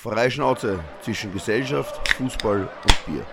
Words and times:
Freischnauze 0.00 0.78
zwischen 1.02 1.32
Gesellschaft, 1.32 2.08
Fußball 2.12 2.60
und 2.60 3.06
Bier. 3.06 3.26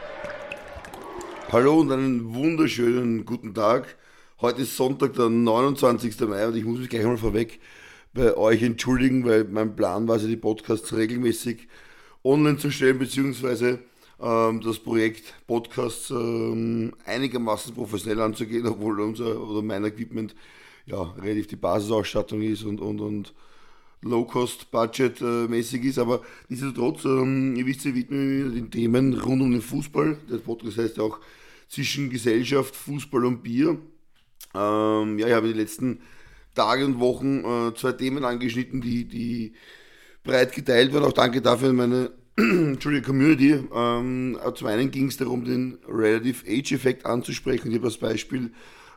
Hallo 1.52 1.80
und 1.80 1.92
einen 1.92 2.34
wunderschönen 2.34 3.24
guten 3.24 3.54
Tag. 3.54 3.96
Heute 4.42 4.64
ist 4.64 4.76
Sonntag, 4.76 5.14
der 5.14 5.30
29. 5.30 6.20
Mai 6.22 6.48
und 6.48 6.56
ich 6.56 6.66
muss 6.66 6.80
mich 6.80 6.90
gleich 6.90 7.06
mal 7.06 7.18
vorweg 7.18 7.60
bei 8.16 8.36
euch 8.36 8.64
entschuldigen, 8.64 9.24
weil 9.26 9.44
mein 9.44 9.76
Plan 9.76 10.08
war, 10.08 10.18
die 10.18 10.36
Podcasts 10.38 10.92
regelmäßig 10.92 11.68
online 12.24 12.58
zu 12.58 12.72
stellen, 12.72 12.98
beziehungsweise 12.98 13.78
ähm, 14.20 14.60
das 14.62 14.80
Projekt 14.80 15.36
Podcasts 15.46 16.10
ähm, 16.10 16.94
einigermaßen 17.06 17.76
professionell 17.76 18.22
anzugehen, 18.22 18.66
obwohl 18.66 19.02
unser 19.02 19.40
oder 19.40 19.62
mein 19.62 19.86
Equipment 19.86 20.34
ja 20.88 21.00
relativ 21.22 21.46
die 21.46 21.58
Basisausstattung 21.58 22.42
ist 22.42 22.64
und, 22.64 22.82
und, 22.82 23.02
und 23.02 23.36
Low-Cost-Budget-mäßig 24.06 25.84
ist, 25.86 26.00
aber 26.00 26.22
nichtsdestotrotz, 26.48 27.06
ähm, 27.06 27.56
ihr 27.56 27.66
wisst, 27.66 27.86
wir 27.86 27.96
widmen 27.96 28.54
den 28.54 28.72
Themen 28.72 29.14
rund 29.20 29.42
um 29.42 29.52
den 29.52 29.62
Fußball. 29.62 30.18
Der 30.30 30.38
Podcast 30.38 30.78
heißt 30.78 31.00
auch 31.00 31.20
zwischen 31.68 32.10
Gesellschaft, 32.10 32.76
Fußball 32.76 33.26
und 33.26 33.44
Bier. 33.44 33.78
Ähm, 34.54 35.20
ja, 35.20 35.28
ich 35.28 35.34
habe 35.34 35.48
in 35.48 35.54
den 35.54 35.62
letzten 35.62 36.00
Tagen 36.54 36.84
und 36.86 37.00
Wochen 37.00 37.40
äh, 37.40 37.74
zwei 37.76 37.92
Themen 37.94 38.24
angeschnitten, 38.24 38.80
die, 38.80 39.06
die 39.06 39.54
breit 40.24 40.54
geteilt 40.54 40.94
werden. 40.94 41.06
Auch 41.06 41.14
danke 41.14 41.42
dafür 41.42 41.70
an 41.70 41.76
meine 41.76 42.12
Community. 43.06 43.60
Ähm, 43.74 44.38
zum 44.56 44.68
einen 44.68 44.92
ging 44.92 45.08
es 45.08 45.18
darum, 45.18 45.46
den 45.46 45.80
Relative 45.88 46.46
Age 46.48 46.72
Effekt 46.74 47.06
anzusprechen. 47.06 47.70
Ich 47.72 47.78
habe 47.78 47.88
als 47.88 47.98
Beispiel 47.98 48.52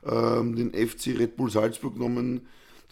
ähm, 0.04 0.54
den 0.56 0.72
FC 0.72 1.18
Red 1.18 1.36
Bull 1.36 1.50
Salzburg 1.50 1.94
genommen, 1.94 2.42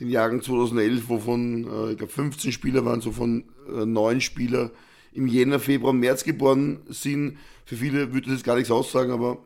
den 0.01 0.11
Jahrgang 0.11 0.43
2011, 0.43 1.09
wovon 1.09 1.65
äh, 1.65 1.93
ich 1.93 1.99
glaube 1.99 2.13
15 2.13 2.53
Spieler 2.53 2.85
waren, 2.85 3.01
so 3.01 3.13
von 3.13 3.45
äh, 3.69 3.87
neun 3.87 4.21
Spieler 4.21 4.73
im 5.13 5.27
Jänner, 5.27 5.59
Februar, 5.59 5.93
März 5.93 6.25
geboren 6.25 6.81
sind. 6.89 7.39
Für 7.65 7.77
viele 7.77 8.13
würde 8.13 8.31
das 8.31 8.43
gar 8.43 8.57
nichts 8.57 8.71
aussagen, 8.71 9.11
aber 9.11 9.39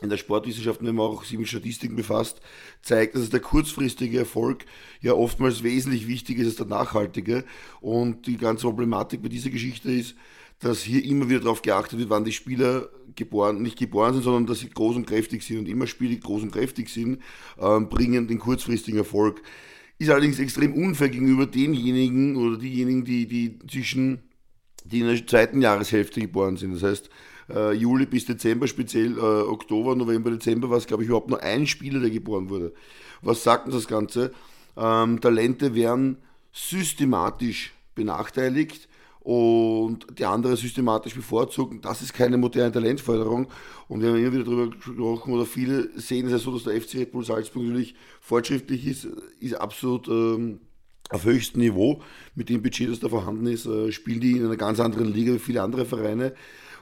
in 0.00 0.10
der 0.10 0.16
Sportwissenschaft, 0.16 0.80
wenn 0.82 0.94
man 0.94 1.06
auch 1.06 1.24
sich 1.24 1.38
mit 1.38 1.48
Statistiken 1.48 1.96
befasst, 1.96 2.40
zeigt, 2.82 3.16
dass 3.16 3.30
der 3.30 3.40
kurzfristige 3.40 4.18
Erfolg 4.18 4.64
ja 5.00 5.12
oftmals 5.14 5.62
wesentlich 5.62 6.06
wichtiger 6.06 6.42
ist 6.42 6.48
als 6.48 6.56
der 6.56 6.66
nachhaltige. 6.66 7.44
Und 7.80 8.26
die 8.26 8.36
ganze 8.36 8.66
Problematik 8.66 9.22
bei 9.22 9.28
dieser 9.28 9.50
Geschichte 9.50 9.90
ist, 9.90 10.14
dass 10.60 10.82
hier 10.82 11.04
immer 11.04 11.28
wieder 11.28 11.40
darauf 11.40 11.62
geachtet 11.62 11.98
wird, 11.98 12.10
wann 12.10 12.24
die 12.24 12.32
Spieler 12.32 12.88
geboren, 13.14 13.62
nicht 13.62 13.78
geboren 13.78 14.14
sind, 14.14 14.22
sondern 14.22 14.46
dass 14.46 14.60
sie 14.60 14.70
groß 14.70 14.96
und 14.96 15.06
kräftig 15.06 15.42
sind. 15.42 15.58
Und 15.58 15.68
immer 15.68 15.86
Spieler, 15.86 16.10
die 16.10 16.20
groß 16.20 16.42
und 16.42 16.52
kräftig 16.52 16.90
sind, 16.90 17.20
äh, 17.58 17.80
bringen 17.80 18.28
den 18.28 18.38
kurzfristigen 18.38 18.98
Erfolg. 18.98 19.42
Ist 19.98 20.10
allerdings 20.10 20.38
extrem 20.38 20.74
unfair 20.74 21.08
gegenüber 21.08 21.46
denjenigen 21.46 22.36
oder 22.36 22.56
diejenigen, 22.56 23.04
die, 23.04 23.26
die 23.26 23.58
zwischen 23.66 24.20
die 24.84 25.00
in 25.00 25.06
der 25.06 25.26
zweiten 25.26 25.60
Jahreshälfte 25.60 26.20
geboren 26.20 26.56
sind. 26.56 26.74
Das 26.74 26.82
heißt, 26.82 27.10
äh, 27.50 27.72
Juli 27.72 28.06
bis 28.06 28.26
Dezember, 28.26 28.66
speziell 28.66 29.16
äh, 29.18 29.20
Oktober, 29.20 29.94
November, 29.94 30.30
Dezember 30.30 30.70
war 30.70 30.78
es, 30.78 30.86
glaube 30.86 31.02
ich, 31.02 31.08
überhaupt 31.08 31.30
nur 31.30 31.42
ein 31.42 31.66
Spieler, 31.66 32.00
der 32.00 32.10
geboren 32.10 32.48
wurde. 32.48 32.72
Was 33.22 33.42
sagt 33.42 33.66
uns 33.66 33.74
das 33.74 33.88
Ganze? 33.88 34.32
Ähm, 34.76 35.20
Talente 35.20 35.74
werden 35.74 36.18
systematisch 36.52 37.72
benachteiligt 37.94 38.88
und 39.20 40.06
die 40.18 40.24
andere 40.24 40.56
systematisch 40.56 41.14
bevorzugen. 41.14 41.80
Das 41.80 42.02
ist 42.02 42.14
keine 42.14 42.36
moderne 42.36 42.72
Talentförderung. 42.72 43.48
Und 43.88 44.00
wir 44.00 44.10
haben 44.10 44.16
immer 44.16 44.32
wieder 44.32 44.44
darüber 44.44 44.68
gesprochen, 44.70 45.32
oder 45.32 45.44
viele 45.44 45.90
sehen 45.98 46.26
es 46.26 46.32
ja 46.32 46.38
so, 46.38 46.52
dass 46.52 46.64
der 46.64 46.80
FC 46.80 46.94
Red 46.94 47.12
Bull 47.12 47.24
Salzburg 47.24 47.64
natürlich 47.64 47.94
fortschrittlich 48.20 48.86
ist, 48.86 49.08
ist 49.40 49.54
absolut 49.54 50.08
ähm, 50.08 50.60
auf 51.10 51.24
höchstem 51.24 51.60
Niveau. 51.60 52.02
Mit 52.34 52.48
dem 52.48 52.62
Budget, 52.62 52.90
das 52.90 53.00
da 53.00 53.08
vorhanden 53.08 53.46
ist, 53.46 53.66
äh, 53.66 53.92
spielen 53.92 54.20
die 54.20 54.32
in 54.32 54.44
einer 54.44 54.56
ganz 54.56 54.80
anderen 54.80 55.12
Liga 55.12 55.32
wie 55.32 55.38
viele 55.38 55.62
andere 55.62 55.84
Vereine. 55.84 56.34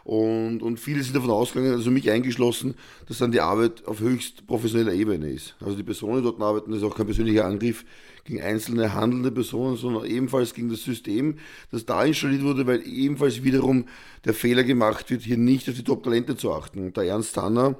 Und, 0.06 0.62
und 0.62 0.78
viele 0.78 1.02
sind 1.02 1.16
davon 1.16 1.30
ausgegangen, 1.30 1.72
also 1.72 1.90
mich 1.90 2.08
eingeschlossen, 2.08 2.76
dass 3.08 3.18
dann 3.18 3.32
die 3.32 3.40
Arbeit 3.40 3.84
auf 3.86 3.98
höchst 3.98 4.46
professioneller 4.46 4.92
Ebene 4.92 5.28
ist. 5.28 5.56
Also 5.58 5.76
die 5.76 5.82
Personen, 5.82 6.18
die 6.18 6.22
dort 6.22 6.40
arbeiten, 6.40 6.70
das 6.70 6.78
ist 6.78 6.86
auch 6.86 6.94
kein 6.94 7.06
persönlicher 7.06 7.44
Angriff 7.44 7.84
gegen 8.22 8.40
einzelne 8.40 8.94
handelnde 8.94 9.32
Personen, 9.32 9.76
sondern 9.76 10.04
ebenfalls 10.04 10.54
gegen 10.54 10.68
das 10.68 10.84
System, 10.84 11.38
das 11.72 11.86
da 11.86 12.04
installiert 12.04 12.44
wurde, 12.44 12.68
weil 12.68 12.86
ebenfalls 12.86 13.42
wiederum 13.42 13.86
der 14.24 14.32
Fehler 14.32 14.62
gemacht 14.62 15.10
wird, 15.10 15.22
hier 15.22 15.38
nicht 15.38 15.68
auf 15.68 15.74
die 15.74 15.82
Top-Talente 15.82 16.36
zu 16.36 16.52
achten. 16.52 16.78
Und 16.78 16.96
der 16.96 17.02
Ernst 17.02 17.34
Tanner, 17.34 17.74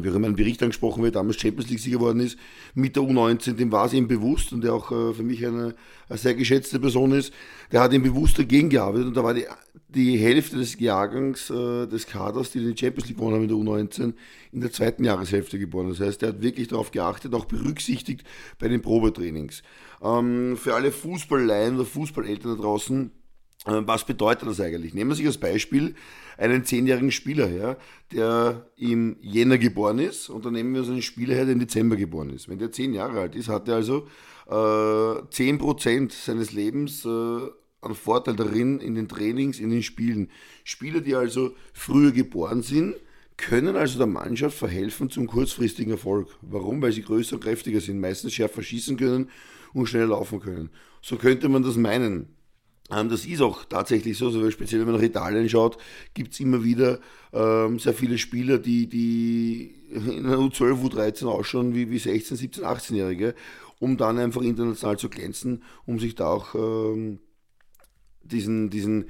wie 0.00 0.10
auch 0.10 0.14
immer 0.14 0.26
ein 0.26 0.36
Bericht 0.36 0.62
angesprochen 0.62 1.02
wird, 1.02 1.16
damals 1.16 1.40
Champions 1.40 1.70
League-Sieger 1.70 1.98
geworden 1.98 2.20
ist, 2.20 2.38
mit 2.74 2.96
der 2.96 3.02
U19, 3.02 3.54
dem 3.54 3.72
war 3.72 3.86
es 3.86 3.94
ihm 3.94 4.08
bewusst 4.08 4.52
und 4.52 4.62
der 4.62 4.74
auch 4.74 4.92
äh, 4.92 5.14
für 5.14 5.22
mich 5.22 5.46
eine, 5.46 5.74
eine, 6.08 6.18
sehr 6.18 6.34
geschätzte 6.34 6.78
Person 6.78 7.12
ist, 7.12 7.32
der 7.72 7.80
hat 7.80 7.92
ihm 7.92 8.02
bewusst 8.02 8.38
dagegen 8.38 8.68
gearbeitet 8.68 9.08
und 9.08 9.16
da 9.16 9.24
war 9.24 9.32
die, 9.32 9.46
die 9.88 10.18
Hälfte 10.18 10.56
des 10.56 10.78
Jahrgangs 10.78 11.48
äh, 11.48 11.86
des 11.86 12.06
Kaders, 12.06 12.50
die 12.50 12.60
die 12.60 12.76
Champions 12.78 13.08
League 13.08 13.16
gewonnen 13.16 13.36
haben 13.36 13.42
in 13.42 13.48
der 13.48 13.56
U19, 13.56 14.14
in 14.52 14.60
der 14.60 14.72
zweiten 14.72 15.04
Jahreshälfte 15.04 15.58
geboren. 15.58 15.88
Das 15.88 16.00
heißt, 16.00 16.22
er 16.22 16.30
hat 16.30 16.42
wirklich 16.42 16.68
darauf 16.68 16.90
geachtet, 16.90 17.32
auch 17.34 17.46
berücksichtigt 17.46 18.24
bei 18.58 18.68
den 18.68 18.82
Probetrainings. 18.82 19.62
Ähm, 20.02 20.58
für 20.58 20.74
alle 20.74 20.92
Fußballleien 20.92 21.76
oder 21.76 21.86
Fußballeltern 21.86 22.56
da 22.56 22.62
draußen, 22.62 23.10
was 23.66 24.06
bedeutet 24.06 24.48
das 24.48 24.60
eigentlich? 24.60 24.94
Nehmen 24.94 25.10
wir 25.10 25.16
sich 25.16 25.26
als 25.26 25.38
Beispiel 25.38 25.94
einen 26.38 26.64
zehnjährigen 26.64 27.10
Spieler 27.10 27.46
her, 27.46 27.76
der 28.12 28.70
im 28.76 29.16
Jänner 29.20 29.58
geboren 29.58 29.98
ist, 29.98 30.28
und 30.28 30.44
dann 30.44 30.52
nehmen 30.52 30.72
wir 30.74 30.80
uns 30.82 30.90
einen 30.90 31.02
Spieler 31.02 31.34
her, 31.34 31.44
der 31.44 31.54
im 31.54 31.60
Dezember 31.60 31.96
geboren 31.96 32.30
ist. 32.30 32.48
Wenn 32.48 32.58
der 32.58 32.72
zehn 32.72 32.94
Jahre 32.94 33.20
alt 33.20 33.34
ist, 33.34 33.48
hat 33.48 33.68
er 33.68 33.76
also 33.76 34.06
äh, 34.48 35.22
zehn 35.30 35.58
Prozent 35.58 36.12
seines 36.12 36.52
Lebens 36.52 37.04
äh, 37.04 37.08
einen 37.08 37.94
Vorteil 37.94 38.36
darin 38.36 38.80
in 38.80 38.94
den 38.94 39.08
Trainings, 39.08 39.58
in 39.58 39.70
den 39.70 39.82
Spielen. 39.82 40.30
Spieler, 40.64 41.00
die 41.00 41.14
also 41.14 41.54
früher 41.72 42.12
geboren 42.12 42.62
sind, 42.62 42.94
können 43.36 43.76
also 43.76 43.98
der 43.98 44.06
Mannschaft 44.06 44.56
verhelfen 44.56 45.10
zum 45.10 45.26
kurzfristigen 45.26 45.92
Erfolg. 45.92 46.28
Warum? 46.40 46.80
Weil 46.80 46.92
sie 46.92 47.02
größer 47.02 47.36
und 47.36 47.42
kräftiger 47.42 47.80
sind, 47.80 48.00
meistens 48.00 48.32
schärfer 48.32 48.62
schießen 48.62 48.96
können 48.96 49.30
und 49.74 49.86
schneller 49.86 50.06
laufen 50.06 50.40
können. 50.40 50.70
So 51.02 51.16
könnte 51.16 51.48
man 51.48 51.62
das 51.62 51.76
meinen. 51.76 52.35
Ähm, 52.90 53.08
das 53.08 53.26
ist 53.26 53.40
auch 53.40 53.64
tatsächlich 53.64 54.16
so, 54.16 54.26
also 54.26 54.50
speziell 54.50 54.80
wenn 54.80 54.92
man 54.92 54.96
nach 54.96 55.06
Italien 55.06 55.48
schaut, 55.48 55.78
gibt 56.14 56.32
es 56.32 56.40
immer 56.40 56.62
wieder 56.62 57.00
ähm, 57.32 57.78
sehr 57.78 57.94
viele 57.94 58.18
Spieler, 58.18 58.58
die, 58.58 58.86
die 58.88 59.74
in 59.90 60.24
der 60.24 60.38
U12, 60.38 60.82
U13 60.82 61.26
ausschauen 61.26 61.74
wie, 61.74 61.90
wie 61.90 61.98
16, 61.98 62.36
17, 62.36 62.64
18-Jährige, 62.64 63.34
um 63.78 63.96
dann 63.96 64.18
einfach 64.18 64.42
international 64.42 64.98
zu 64.98 65.08
glänzen, 65.08 65.62
um 65.84 65.98
sich 65.98 66.14
da 66.14 66.26
auch 66.28 66.54
ähm, 66.54 67.18
diesen, 68.22 68.70
diesen 68.70 69.06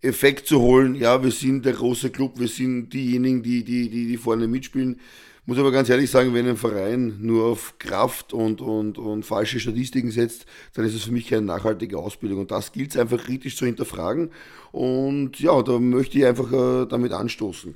Effekt 0.00 0.46
zu 0.46 0.60
holen. 0.60 0.94
Ja, 0.94 1.22
wir 1.22 1.30
sind 1.30 1.64
der 1.64 1.72
große 1.74 2.10
Club, 2.10 2.38
wir 2.38 2.48
sind 2.48 2.90
diejenigen, 2.90 3.42
die, 3.42 3.64
die, 3.64 3.88
die, 3.90 4.06
die 4.06 4.16
vorne 4.16 4.46
mitspielen. 4.46 5.00
Muss 5.48 5.56
aber 5.56 5.72
ganz 5.72 5.88
ehrlich 5.88 6.10
sagen, 6.10 6.34
wenn 6.34 6.46
ein 6.46 6.58
Verein 6.58 7.16
nur 7.20 7.46
auf 7.46 7.78
Kraft 7.78 8.34
und, 8.34 8.60
und, 8.60 8.98
und 8.98 9.22
falsche 9.22 9.58
Statistiken 9.58 10.10
setzt, 10.10 10.44
dann 10.74 10.84
ist 10.84 10.92
es 10.94 11.04
für 11.04 11.10
mich 11.10 11.26
keine 11.26 11.40
nachhaltige 11.40 11.96
Ausbildung. 11.96 12.40
Und 12.40 12.50
das 12.50 12.70
gilt 12.70 12.90
es 12.90 12.98
einfach 12.98 13.16
kritisch 13.16 13.56
zu 13.56 13.64
hinterfragen. 13.64 14.30
Und 14.72 15.40
ja, 15.40 15.62
da 15.62 15.78
möchte 15.78 16.18
ich 16.18 16.26
einfach 16.26 16.52
äh, 16.52 16.84
damit 16.84 17.12
anstoßen. 17.12 17.74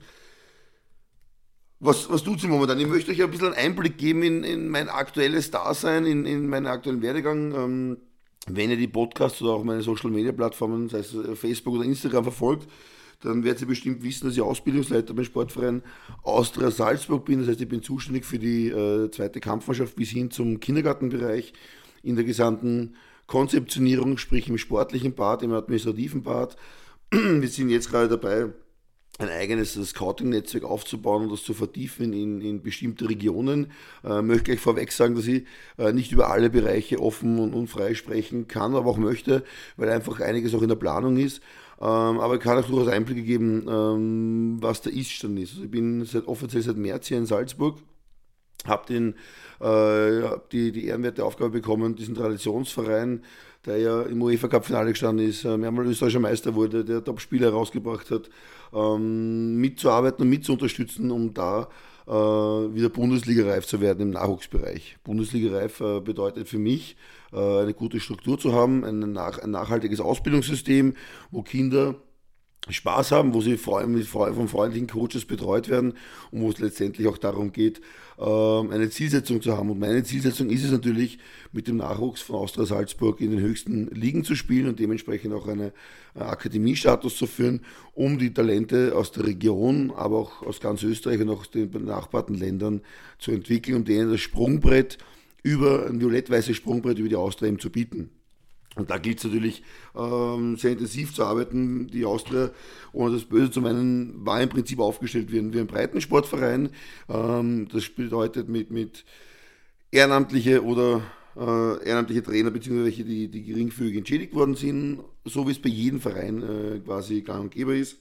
Was, 1.80 2.10
was 2.10 2.22
tut 2.22 2.42
sie 2.42 2.46
momentan? 2.46 2.78
Ich 2.78 2.86
möchte 2.86 3.10
euch 3.10 3.22
ein 3.22 3.30
bisschen 3.30 3.54
einen 3.54 3.68
Einblick 3.70 3.96
geben 3.96 4.22
in, 4.22 4.44
in 4.44 4.68
mein 4.68 4.90
aktuelles 4.90 5.50
Dasein, 5.50 6.04
in, 6.04 6.26
in 6.26 6.50
meinen 6.50 6.66
aktuellen 6.66 7.00
Werdegang. 7.00 7.54
Ähm, 7.54 7.96
wenn 8.48 8.68
ihr 8.68 8.76
die 8.76 8.86
Podcasts 8.86 9.40
oder 9.40 9.52
auch 9.52 9.64
meine 9.64 9.80
Social 9.80 10.10
Media 10.10 10.32
Plattformen, 10.32 10.90
sei 10.90 10.98
es 10.98 11.14
äh, 11.14 11.34
Facebook 11.34 11.76
oder 11.76 11.84
Instagram 11.84 12.24
verfolgt, 12.24 12.68
dann 13.22 13.44
werdet 13.44 13.62
ihr 13.62 13.68
bestimmt 13.68 14.02
wissen, 14.02 14.26
dass 14.26 14.34
ich 14.34 14.42
Ausbildungsleiter 14.42 15.14
beim 15.14 15.24
Sportverein 15.24 15.82
Austria 16.22 16.70
Salzburg 16.70 17.24
bin. 17.24 17.40
Das 17.40 17.48
heißt, 17.48 17.60
ich 17.60 17.68
bin 17.68 17.82
zuständig 17.82 18.24
für 18.24 18.38
die 18.38 18.68
äh, 18.68 19.10
zweite 19.10 19.40
Kampfmannschaft 19.40 19.96
bis 19.96 20.10
hin 20.10 20.30
zum 20.30 20.60
Kindergartenbereich 20.60 21.52
in 22.02 22.16
der 22.16 22.24
gesamten 22.24 22.96
Konzeptionierung, 23.26 24.18
sprich 24.18 24.48
im 24.48 24.58
sportlichen 24.58 25.14
Part, 25.14 25.42
im 25.42 25.52
administrativen 25.52 26.22
Part. 26.22 26.56
Wir 27.10 27.48
sind 27.48 27.70
jetzt 27.70 27.90
gerade 27.90 28.08
dabei, 28.08 28.52
ein 29.18 29.28
eigenes 29.28 29.74
Scouting-Netzwerk 29.74 30.64
aufzubauen 30.64 31.24
und 31.24 31.32
das 31.32 31.44
zu 31.44 31.54
vertiefen 31.54 32.12
in, 32.12 32.40
in 32.40 32.62
bestimmte 32.62 33.08
Regionen. 33.08 33.70
Äh, 34.04 34.22
möchte 34.22 34.44
gleich 34.44 34.60
vorweg 34.60 34.90
sagen, 34.90 35.14
dass 35.14 35.26
ich 35.26 35.44
äh, 35.78 35.92
nicht 35.92 36.12
über 36.12 36.30
alle 36.30 36.50
Bereiche 36.50 36.98
offen 36.98 37.38
und, 37.38 37.54
und 37.54 37.68
frei 37.68 37.94
sprechen 37.94 38.48
kann, 38.48 38.74
aber 38.74 38.90
auch 38.90 38.96
möchte, 38.96 39.44
weil 39.76 39.90
einfach 39.90 40.20
einiges 40.20 40.54
auch 40.54 40.62
in 40.62 40.68
der 40.68 40.76
Planung 40.76 41.18
ist. 41.18 41.42
Ähm, 41.82 42.20
aber 42.20 42.34
ich 42.34 42.40
kann 42.40 42.56
auch 42.56 42.64
durchaus 42.64 42.92
Einblicke 42.92 43.22
geben, 43.22 43.66
ähm, 43.68 44.58
was 44.60 44.82
der 44.82 44.92
Ist-Stand 44.92 45.36
ist. 45.40 45.54
Also 45.54 45.64
ich 45.64 45.70
bin 45.70 46.04
seit, 46.04 46.28
offiziell 46.28 46.62
seit 46.62 46.76
März 46.76 47.08
hier 47.08 47.18
in 47.18 47.26
Salzburg, 47.26 47.78
habe 48.64 48.94
äh, 48.94 50.22
hab 50.22 50.48
die, 50.50 50.70
die 50.70 50.86
ehrenwerte 50.86 51.24
Aufgabe 51.24 51.50
bekommen, 51.50 51.96
diesen 51.96 52.14
Traditionsverein, 52.14 53.24
der 53.66 53.78
ja 53.78 54.02
im 54.02 54.22
UEFA 54.22 54.46
Cup 54.46 54.64
Finale 54.64 54.90
gestanden 54.90 55.28
ist, 55.28 55.44
äh, 55.44 55.56
mehrmals 55.56 55.88
österreichischer 55.88 56.20
Meister 56.20 56.54
wurde, 56.54 56.84
der 56.84 57.02
Top-Spieler 57.02 57.48
herausgebracht 57.50 58.12
hat, 58.12 58.30
ähm, 58.72 59.56
mitzuarbeiten 59.56 60.22
und 60.22 60.30
mitzuunterstützen, 60.30 61.10
um 61.10 61.34
da 61.34 61.68
äh, 62.06 62.12
wieder 62.12 62.90
Bundesliga-reif 62.90 63.66
zu 63.66 63.80
werden 63.80 64.02
im 64.02 64.10
Nachwuchsbereich. 64.10 64.98
Bundesliga-reif 65.02 65.80
äh, 65.80 66.00
bedeutet 66.00 66.48
für 66.48 66.58
mich, 66.58 66.96
eine 67.32 67.74
gute 67.74 68.00
Struktur 68.00 68.38
zu 68.38 68.52
haben, 68.52 68.84
ein, 68.84 69.12
nach, 69.12 69.38
ein 69.38 69.50
nachhaltiges 69.50 70.00
Ausbildungssystem, 70.00 70.94
wo 71.30 71.42
Kinder 71.42 71.96
Spaß 72.68 73.10
haben, 73.10 73.34
wo 73.34 73.40
sie 73.40 73.56
von 73.56 74.04
freundlichen 74.04 74.86
Coaches 74.86 75.24
betreut 75.24 75.68
werden 75.68 75.94
und 76.30 76.42
wo 76.42 76.50
es 76.50 76.60
letztendlich 76.60 77.08
auch 77.08 77.18
darum 77.18 77.50
geht, 77.50 77.80
ähm, 78.20 78.70
eine 78.70 78.88
Zielsetzung 78.88 79.42
zu 79.42 79.56
haben. 79.56 79.70
Und 79.70 79.80
meine 79.80 80.04
Zielsetzung 80.04 80.48
ist 80.48 80.62
es 80.62 80.70
natürlich, 80.70 81.18
mit 81.50 81.66
dem 81.66 81.78
Nachwuchs 81.78 82.22
von 82.22 82.36
Austria 82.36 82.64
Salzburg 82.64 83.20
in 83.20 83.32
den 83.32 83.40
höchsten 83.40 83.88
Ligen 83.88 84.22
zu 84.22 84.36
spielen 84.36 84.68
und 84.68 84.78
dementsprechend 84.78 85.34
auch 85.34 85.48
einen 85.48 85.72
äh, 86.14 86.20
Akademiestatus 86.20 87.16
zu 87.16 87.26
führen, 87.26 87.62
um 87.94 88.18
die 88.18 88.32
Talente 88.32 88.94
aus 88.94 89.10
der 89.10 89.26
Region, 89.26 89.90
aber 89.90 90.18
auch 90.18 90.42
aus 90.42 90.60
ganz 90.60 90.84
Österreich 90.84 91.20
und 91.20 91.30
auch 91.30 91.46
den 91.46 91.68
benachbarten 91.68 92.36
Ländern 92.36 92.82
zu 93.18 93.32
entwickeln 93.32 93.74
und 93.74 93.88
denen 93.88 94.12
das 94.12 94.20
Sprungbrett 94.20 94.98
über 95.42 95.86
ein 95.86 96.00
violett-weißes 96.00 96.56
Sprungbrett 96.56 96.98
über 96.98 97.08
die 97.08 97.16
Austria 97.16 97.56
zu 97.58 97.70
bieten. 97.70 98.10
Und 98.74 98.90
da 98.90 98.96
gilt 98.96 99.18
es 99.18 99.24
natürlich 99.24 99.62
ähm, 99.94 100.56
sehr 100.56 100.72
intensiv 100.72 101.14
zu 101.14 101.24
arbeiten. 101.24 101.88
Die 101.88 102.06
Austria, 102.06 102.50
ohne 102.92 103.14
das 103.14 103.24
Böse 103.24 103.50
zu 103.50 103.60
meinen, 103.60 104.24
war 104.24 104.40
im 104.40 104.48
Prinzip 104.48 104.78
aufgestellt 104.78 105.30
wie 105.30 105.38
ein, 105.38 105.52
wie 105.52 105.60
ein 105.60 105.66
Breitensportverein. 105.66 106.70
Ähm, 107.08 107.68
das 107.70 107.88
bedeutet 107.90 108.48
mit, 108.48 108.70
mit 108.70 109.04
ehrenamtliche 109.90 110.64
oder 110.64 111.02
äh, 111.36 111.84
ehrenamtliche 111.84 112.22
Trainer 112.22 112.50
beziehungsweise 112.50 112.86
welche, 112.86 113.04
die, 113.04 113.28
die 113.28 113.42
geringfügig 113.42 113.96
entschädigt 113.98 114.34
worden 114.34 114.54
sind, 114.54 115.00
so 115.26 115.46
wie 115.46 115.52
es 115.52 115.60
bei 115.60 115.68
jedem 115.68 116.00
Verein 116.00 116.42
äh, 116.42 116.78
quasi 116.80 117.20
gang 117.20 117.42
und 117.42 117.50
gäbe 117.50 117.76
ist. 117.76 117.98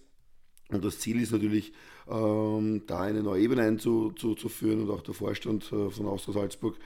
Und 0.70 0.86
das 0.86 1.00
Ziel 1.00 1.22
ist 1.22 1.34
natürlich, 1.34 1.74
ähm, 2.10 2.84
da 2.88 3.02
eine 3.02 3.24
neue 3.24 3.42
Ebene 3.42 3.64
einzuführen 3.64 4.82
und 4.82 4.90
auch 4.90 5.02
der 5.02 5.14
Vorstand 5.14 5.72
äh, 5.72 5.90
von 5.90 6.08
Austria 6.08 6.34
Salzburg 6.34 6.78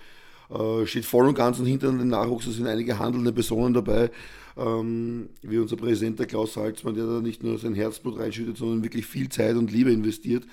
steht 0.85 1.05
voll 1.05 1.27
und 1.27 1.35
ganz 1.35 1.57
hinter 1.57 1.91
den 1.91 2.07
Nachwuchs. 2.07 2.45
Da 2.45 2.51
sind 2.51 2.67
einige 2.67 2.99
handelnde 2.99 3.33
Personen 3.33 3.73
dabei, 3.73 4.11
ähm, 4.57 5.29
wie 5.41 5.57
unser 5.57 5.75
Präsident, 5.75 6.19
der 6.19 6.27
Klaus 6.27 6.53
Salzmann, 6.53 6.95
der 6.95 7.05
da 7.05 7.21
nicht 7.21 7.43
nur 7.43 7.57
sein 7.57 7.73
Herzblut 7.73 8.19
reinschüttet, 8.19 8.57
sondern 8.57 8.83
wirklich 8.83 9.05
viel 9.05 9.29
Zeit 9.29 9.55
und 9.55 9.71
Liebe 9.71 9.91
investiert. 9.91 10.43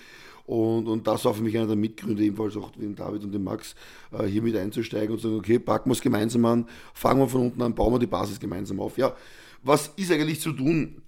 Und, 0.44 0.88
und 0.88 1.06
das 1.06 1.24
war 1.24 1.34
für 1.34 1.42
mich 1.42 1.56
einer 1.56 1.68
der 1.68 1.76
Mitgründe, 1.76 2.22
ebenfalls 2.22 2.56
auch 2.56 2.72
den 2.72 2.96
David 2.96 3.22
und 3.24 3.32
den 3.32 3.44
Max, 3.44 3.76
äh, 4.10 4.24
hier 4.24 4.42
mit 4.42 4.56
einzusteigen 4.56 5.12
und 5.14 5.20
zu 5.20 5.28
sagen, 5.28 5.38
okay, 5.38 5.58
packen 5.58 5.88
wir 5.88 5.94
es 5.94 6.00
gemeinsam 6.00 6.44
an, 6.44 6.66
fangen 6.94 7.20
wir 7.20 7.28
von 7.28 7.42
unten 7.42 7.62
an, 7.62 7.74
bauen 7.74 7.94
wir 7.94 7.98
die 7.98 8.06
Basis 8.06 8.40
gemeinsam 8.40 8.80
auf. 8.80 8.98
Ja, 8.98 9.14
was 9.62 9.92
ist 9.96 10.10
eigentlich 10.10 10.40
zu 10.40 10.52
tun? 10.52 11.02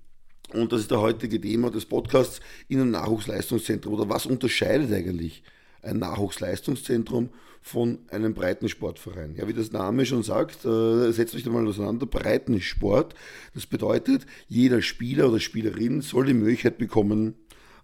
Und 0.53 0.73
das 0.73 0.83
ist 0.83 0.91
der 0.91 1.01
heutige 1.01 1.41
Thema 1.41 1.71
des 1.71 1.85
Podcasts 1.85 2.41
in 2.69 2.81
einem 2.81 2.93
Nachwuchsleistungszentrum. 2.93 3.95
Oder 3.95 4.09
was 4.09 4.27
unterscheidet 4.27 4.93
eigentlich 4.93 5.43
ein 5.83 5.99
Nachwuchsleistungszentrum 5.99 7.31
von 7.67 8.01
einem 8.11 8.35
Breitensportverein. 8.35 9.37
Ja, 9.37 9.49
wie 9.49 9.55
das 9.55 9.73
Name 9.73 10.05
schon 10.05 10.23
sagt, 10.23 10.67
äh, 10.67 11.11
setzt 11.13 11.35
euch 11.35 11.45
da 11.45 11.51
mal 11.51 11.67
auseinander. 11.67 12.05
Breitensport, 12.05 13.15
das 13.55 13.65
bedeutet, 13.65 14.27
jeder 14.49 14.83
Spieler 14.83 15.31
oder 15.31 15.41
Spielerin 15.41 16.03
soll 16.03 16.27
die 16.27 16.35
Möglichkeit 16.35 16.77
bekommen, 16.77 17.37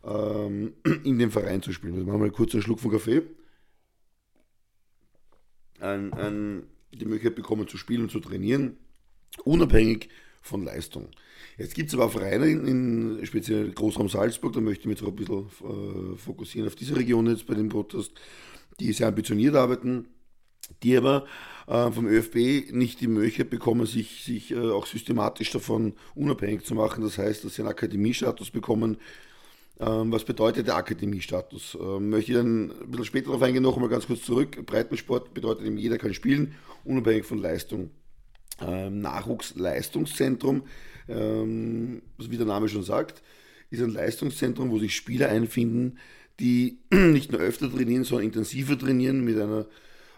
ähm, 0.05 0.75
in 1.05 1.19
dem 1.19 1.31
Verein 1.31 1.63
zu 1.63 1.73
spielen. 1.73 1.95
Also 1.95 2.05
machen 2.05 2.21
wir 2.21 2.27
mal 2.27 2.31
kurz 2.31 2.53
einen 2.53 2.63
Schluck 2.63 2.79
von 2.79 2.91
Kaffee. 2.91 3.23
Ein, 5.81 6.13
ein, 6.13 6.65
die 6.93 7.07
Möglichkeit 7.07 7.37
bekommen 7.37 7.67
zu 7.67 7.79
spielen 7.79 8.03
und 8.03 8.11
zu 8.11 8.21
trainieren, 8.21 8.77
unabhängig 9.45 10.11
von 10.43 10.63
Leistung. 10.63 11.09
Jetzt 11.57 11.75
gibt 11.75 11.89
es 11.89 11.95
aber 11.95 12.11
Vereine, 12.11 12.51
in, 12.51 12.67
in, 12.67 13.27
speziell 13.27 13.71
Großraum 13.71 14.11
Salzburg, 14.11 14.53
da 14.53 14.61
möchte 14.61 14.83
ich 14.83 14.87
mich 14.89 15.01
jetzt 15.01 15.09
auch 15.09 15.13
ein 15.13 15.17
bisschen 15.17 16.15
äh, 16.15 16.19
fokussieren 16.19 16.69
auf 16.69 16.75
diese 16.75 16.97
Region 16.97 17.29
jetzt 17.29 17.47
bei 17.47 17.55
dem 17.55 17.71
Podcast 17.71 18.13
die 18.81 18.93
sehr 18.93 19.09
ambitioniert 19.09 19.55
arbeiten, 19.55 20.09
die 20.83 20.97
aber 20.97 21.27
äh, 21.67 21.91
vom 21.91 22.07
ÖFB 22.07 22.73
nicht 22.73 23.01
die 23.01 23.07
Möglichkeit 23.07 23.51
bekommen, 23.51 23.87
sich, 23.87 24.25
sich 24.25 24.51
äh, 24.53 24.71
auch 24.71 24.87
systematisch 24.87 25.51
davon 25.51 25.95
unabhängig 26.15 26.65
zu 26.65 26.75
machen. 26.75 27.03
Das 27.03 27.19
heißt, 27.19 27.45
dass 27.45 27.55
sie 27.55 27.63
einen 27.63 27.71
Akademiestatus 27.71 28.51
bekommen. 28.51 28.97
Ähm, 29.79 30.13
was 30.13 30.25
bedeutet 30.25 30.67
der 30.67 30.77
Akademiestatus? 30.77 31.79
Ähm, 31.81 32.11
möchte 32.11 32.33
ich 32.33 32.39
dann 32.39 32.71
ein 32.71 32.91
bisschen 32.91 33.05
später 33.05 33.27
darauf 33.27 33.43
eingehen, 33.43 33.63
noch 33.63 33.77
einmal 33.77 33.91
ganz 33.91 34.07
kurz 34.07 34.23
zurück. 34.23 34.65
Breitensport 34.67 35.33
bedeutet 35.35 35.67
eben, 35.67 35.79
jeder 35.79 35.99
kann 35.99 36.15
spielen, 36.15 36.55
unabhängig 36.85 37.25
von 37.25 37.39
Leistung. 37.39 37.91
Ähm, 38.61 39.01
Nachwuchsleistungszentrum, 39.01 40.63
wie 41.09 42.37
der 42.37 42.47
Name 42.47 42.69
schon 42.69 42.85
sagt, 42.85 43.21
ist 43.71 43.83
ein 43.83 43.91
Leistungszentrum, 43.91 44.71
wo 44.71 44.79
sich 44.79 44.95
Spieler 44.95 45.29
einfinden, 45.29 45.99
die 46.41 46.79
nicht 46.91 47.33
nur 47.33 47.41
öfter 47.41 47.71
trainieren, 47.71 48.05
sondern 48.05 48.27
intensiver 48.27 48.79
trainieren 48.79 49.25
mit 49.25 49.39
einer 49.39 49.67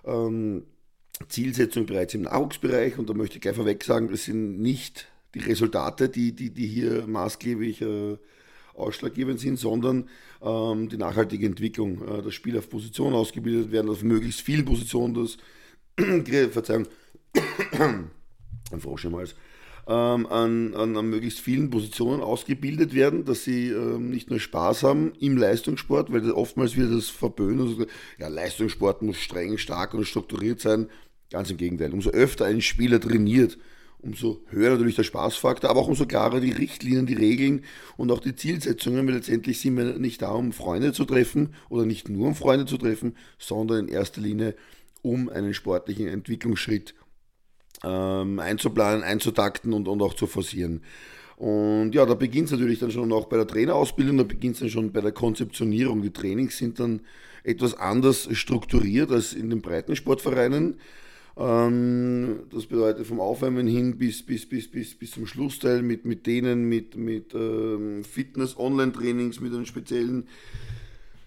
ähm, 0.04 0.64
Zielsetzung 1.28 1.86
bereits 1.86 2.14
im 2.14 2.22
Nachwuchsbereich. 2.22 2.98
Und 2.98 3.10
da 3.10 3.14
möchte 3.14 3.36
ich 3.36 3.42
gleich 3.42 3.56
vorweg 3.56 3.84
sagen, 3.84 4.08
das 4.10 4.24
sind 4.24 4.60
nicht 4.60 5.08
die 5.34 5.40
Resultate, 5.40 6.08
die, 6.08 6.32
die, 6.32 6.50
die 6.50 6.66
hier 6.66 7.06
maßgeblich 7.06 7.82
äh, 7.82 8.16
ausschlaggebend 8.74 9.40
sind, 9.40 9.58
sondern 9.58 10.08
ähm, 10.42 10.88
die 10.88 10.96
nachhaltige 10.96 11.46
Entwicklung. 11.46 12.02
Äh, 12.06 12.22
das 12.22 12.34
Spiel 12.34 12.56
auf 12.58 12.68
Position 12.68 13.14
ausgebildet 13.14 13.72
werden, 13.72 13.90
auf 13.90 14.02
möglichst 14.02 14.40
vielen 14.40 14.64
Positionen, 14.64 15.14
das 15.14 15.36
Verzeihung, 16.52 16.86
ein 17.78 18.80
Frosch 18.80 19.04
im 19.04 19.16
Hals, 19.16 19.34
ähm, 19.86 20.26
an, 20.26 20.74
an, 20.74 20.96
an, 20.96 21.06
möglichst 21.10 21.40
vielen 21.40 21.70
Positionen 21.70 22.22
ausgebildet 22.22 22.94
werden, 22.94 23.24
dass 23.24 23.44
sie 23.44 23.68
ähm, 23.68 24.10
nicht 24.10 24.30
nur 24.30 24.38
Spaß 24.38 24.84
haben 24.84 25.12
im 25.18 25.36
Leistungssport, 25.36 26.12
weil 26.12 26.30
oftmals 26.30 26.76
wird 26.76 26.92
das 26.92 27.08
verböhnt. 27.08 27.60
Also, 27.60 27.86
ja, 28.18 28.28
Leistungssport 28.28 29.02
muss 29.02 29.16
streng, 29.16 29.58
stark 29.58 29.94
und 29.94 30.04
strukturiert 30.04 30.60
sein. 30.60 30.88
Ganz 31.30 31.50
im 31.50 31.56
Gegenteil. 31.56 31.92
Umso 31.92 32.10
öfter 32.10 32.44
ein 32.44 32.60
Spieler 32.60 33.00
trainiert, 33.00 33.58
umso 34.02 34.42
höher 34.50 34.70
natürlich 34.70 34.96
der 34.96 35.02
Spaßfaktor, 35.02 35.70
aber 35.70 35.80
auch 35.80 35.88
umso 35.88 36.06
klarer 36.06 36.40
die 36.40 36.52
Richtlinien, 36.52 37.06
die 37.06 37.14
Regeln 37.14 37.64
und 37.96 38.12
auch 38.12 38.20
die 38.20 38.36
Zielsetzungen, 38.36 39.06
weil 39.06 39.14
letztendlich 39.14 39.60
sind 39.60 39.76
wir 39.76 39.98
nicht 39.98 40.22
da, 40.22 40.30
um 40.32 40.52
Freunde 40.52 40.92
zu 40.92 41.04
treffen 41.04 41.54
oder 41.70 41.86
nicht 41.86 42.08
nur 42.08 42.28
um 42.28 42.34
Freunde 42.34 42.66
zu 42.66 42.76
treffen, 42.76 43.16
sondern 43.38 43.88
in 43.88 43.88
erster 43.88 44.20
Linie 44.20 44.54
um 45.02 45.28
einen 45.28 45.54
sportlichen 45.54 46.06
Entwicklungsschritt 46.06 46.94
ähm, 47.84 48.38
einzuplanen, 48.38 49.02
einzutakten 49.02 49.72
und, 49.72 49.88
und 49.88 50.02
auch 50.02 50.14
zu 50.14 50.26
forcieren. 50.26 50.82
Und 51.36 51.92
ja, 51.92 52.06
da 52.06 52.14
beginnt 52.14 52.46
es 52.46 52.52
natürlich 52.52 52.78
dann 52.78 52.92
schon 52.92 53.12
auch 53.12 53.26
bei 53.26 53.36
der 53.36 53.46
Trainerausbildung, 53.46 54.16
da 54.18 54.22
beginnt 54.22 54.54
es 54.54 54.60
dann 54.60 54.70
schon 54.70 54.92
bei 54.92 55.00
der 55.00 55.12
Konzeptionierung. 55.12 56.02
Die 56.02 56.12
Trainings 56.12 56.56
sind 56.56 56.78
dann 56.78 57.00
etwas 57.44 57.74
anders 57.74 58.28
strukturiert 58.32 59.10
als 59.10 59.32
in 59.32 59.50
den 59.50 59.60
Breitensportvereinen. 59.60 60.76
Ähm, 61.36 62.40
das 62.52 62.66
bedeutet 62.66 63.06
vom 63.06 63.20
Aufwärmen 63.20 63.66
hin 63.66 63.96
bis, 63.96 64.22
bis, 64.22 64.48
bis, 64.48 64.70
bis, 64.70 64.94
bis 64.94 65.10
zum 65.12 65.26
Schlussteil 65.26 65.82
mit, 65.82 66.04
mit 66.04 66.26
denen, 66.26 66.68
mit, 66.68 66.96
mit 66.96 67.34
ähm, 67.34 68.04
Fitness-Online-Trainings, 68.04 69.40
mit 69.40 69.52
einem 69.52 69.66
speziellen 69.66 70.28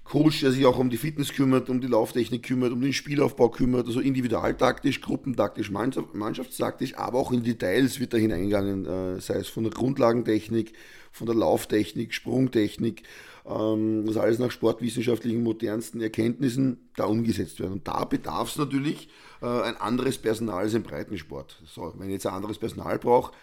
Coach, 0.06 0.42
der 0.42 0.52
sich 0.52 0.66
auch 0.68 0.78
um 0.78 0.92
die 0.92 0.98
Fitness 0.98 1.34
kümmert, 1.34 1.68
um 1.68 1.82
die 1.82 1.88
Lauftechnik 1.88 2.44
kümmert, 2.44 2.72
um 2.72 2.80
den 2.80 2.94
Spielaufbau 2.94 3.50
kümmert, 3.50 3.88
also 3.88 4.00
individualtaktisch, 4.00 5.02
gruppentaktisch, 5.02 5.72
mannschaftstaktisch, 5.72 6.96
aber 6.96 7.18
auch 7.18 7.32
in 7.32 7.44
Details 7.44 8.00
wird 8.00 8.14
da 8.14 8.18
hineingegangen, 8.18 8.86
äh, 8.86 9.20
sei 9.20 9.38
es 9.38 9.48
von 9.48 9.64
der 9.64 9.74
Grundlagentechnik, 9.74 10.74
von 11.12 11.26
der 11.26 11.36
Lauftechnik, 11.36 12.14
Sprungtechnik, 12.14 13.02
ähm, 13.48 14.06
das 14.06 14.18
alles 14.18 14.38
nach 14.38 14.52
sportwissenschaftlichen 14.52 15.42
modernsten 15.42 16.00
Erkenntnissen 16.00 16.90
da 16.96 17.06
umgesetzt 17.06 17.60
werden. 17.60 17.74
Und 17.74 17.88
da 17.88 18.06
bedarf 18.06 18.52
es 18.52 18.58
natürlich 18.58 19.10
äh, 19.42 19.48
ein 19.48 19.76
anderes 19.78 20.20
Personal 20.20 20.66
als 20.66 20.76
im 20.76 20.84
Breitensport. 20.84 21.64
So, 21.66 21.94
wenn 21.98 22.10
ich 22.10 22.14
jetzt 22.14 22.28
ein 22.28 22.34
anderes 22.34 22.60
Personal 22.60 23.00
brauche, 23.00 23.34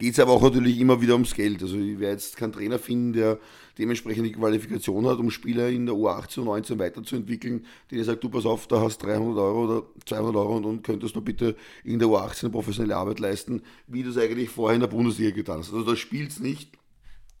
geht 0.00 0.14
es 0.14 0.18
aber 0.18 0.32
auch 0.32 0.42
natürlich 0.42 0.80
immer 0.80 1.00
wieder 1.00 1.12
ums 1.12 1.34
Geld. 1.34 1.62
Also 1.62 1.76
ich 1.76 2.00
werde 2.00 2.14
jetzt 2.14 2.36
keinen 2.36 2.52
Trainer 2.52 2.78
finden, 2.78 3.12
der 3.12 3.38
dementsprechend 3.78 4.26
die 4.26 4.32
Qualifikation 4.32 5.06
hat, 5.06 5.18
um 5.18 5.30
Spieler 5.30 5.68
in 5.68 5.86
der 5.86 5.94
U18 5.94 6.40
und 6.40 6.46
19 6.46 6.78
weiterzuentwickeln, 6.78 7.66
der 7.90 8.02
sagt, 8.04 8.24
du 8.24 8.30
pass 8.30 8.46
auf, 8.46 8.66
da 8.66 8.80
hast 8.80 8.98
300 8.98 9.38
Euro 9.38 9.64
oder 9.64 9.82
200 10.06 10.36
Euro 10.36 10.56
und, 10.56 10.64
und 10.64 10.82
könntest 10.82 11.14
du 11.14 11.20
bitte 11.20 11.54
in 11.84 11.98
der 11.98 12.08
U18 12.08 12.44
eine 12.44 12.50
professionelle 12.50 12.96
Arbeit 12.96 13.20
leisten, 13.20 13.62
wie 13.86 14.02
du 14.02 14.10
es 14.10 14.16
eigentlich 14.16 14.48
vorher 14.48 14.74
in 14.74 14.80
der 14.80 14.88
Bundesliga 14.88 15.30
getan 15.30 15.58
hast. 15.58 15.72
Also 15.72 15.84
da 15.84 15.96
spielt 15.96 16.30
es 16.30 16.40
nicht 16.40 16.79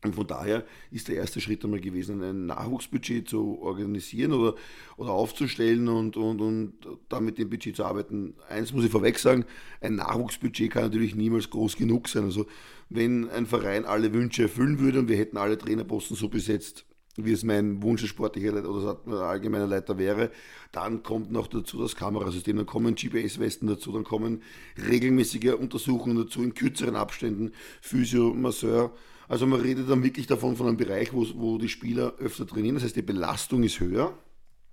und 0.02 0.14
von 0.14 0.26
daher 0.26 0.64
ist 0.90 1.08
der 1.08 1.16
erste 1.16 1.40
Schritt 1.40 1.62
einmal 1.62 1.80
gewesen, 1.80 2.22
ein 2.22 2.46
Nachwuchsbudget 2.46 3.28
zu 3.28 3.60
organisieren 3.60 4.32
oder, 4.32 4.54
oder 4.96 5.10
aufzustellen 5.10 5.88
und, 5.88 6.16
und, 6.16 6.40
und 6.40 6.72
dann 7.10 7.24
mit 7.24 7.36
dem 7.36 7.50
Budget 7.50 7.76
zu 7.76 7.84
arbeiten. 7.84 8.34
Eins 8.48 8.72
muss 8.72 8.84
ich 8.84 8.90
vorweg 8.90 9.18
sagen, 9.18 9.44
ein 9.82 9.96
Nachwuchsbudget 9.96 10.70
kann 10.70 10.84
natürlich 10.84 11.14
niemals 11.14 11.50
groß 11.50 11.76
genug 11.76 12.08
sein. 12.08 12.24
Also 12.24 12.46
wenn 12.88 13.28
ein 13.28 13.46
Verein 13.46 13.84
alle 13.84 14.12
Wünsche 14.14 14.44
erfüllen 14.44 14.78
würde 14.78 15.00
und 15.00 15.08
wir 15.08 15.18
hätten 15.18 15.36
alle 15.36 15.58
Trainerposten 15.58 16.16
so 16.16 16.28
besetzt, 16.30 16.86
wie 17.16 17.32
es 17.32 17.44
mein 17.44 17.82
Wunsch 17.82 18.02
als 18.02 18.10
sportlicher 18.10 18.52
Leiter 18.52 18.70
oder 18.70 19.20
allgemeiner 19.22 19.66
Leiter 19.66 19.98
wäre, 19.98 20.30
dann 20.72 21.02
kommt 21.02 21.30
noch 21.30 21.48
dazu 21.48 21.78
das 21.78 21.96
Kamerasystem, 21.96 22.56
dann 22.56 22.66
kommen 22.66 22.94
GPS-Westen 22.94 23.66
dazu, 23.66 23.92
dann 23.92 24.04
kommen 24.04 24.42
regelmäßige 24.88 25.54
Untersuchungen 25.58 26.16
dazu 26.16 26.42
in 26.42 26.54
kürzeren 26.54 26.96
Abständen, 26.96 27.52
Physio, 27.82 28.32
Masseur, 28.32 28.92
also 29.30 29.46
man 29.46 29.60
redet 29.60 29.88
dann 29.88 30.02
wirklich 30.02 30.26
davon 30.26 30.56
von 30.56 30.66
einem 30.66 30.76
Bereich, 30.76 31.12
wo, 31.12 31.24
wo 31.36 31.56
die 31.56 31.68
Spieler 31.68 32.14
öfter 32.18 32.44
trainieren. 32.44 32.74
Das 32.74 32.82
heißt, 32.82 32.96
die 32.96 33.02
Belastung 33.02 33.62
ist 33.62 33.78
höher 33.78 34.12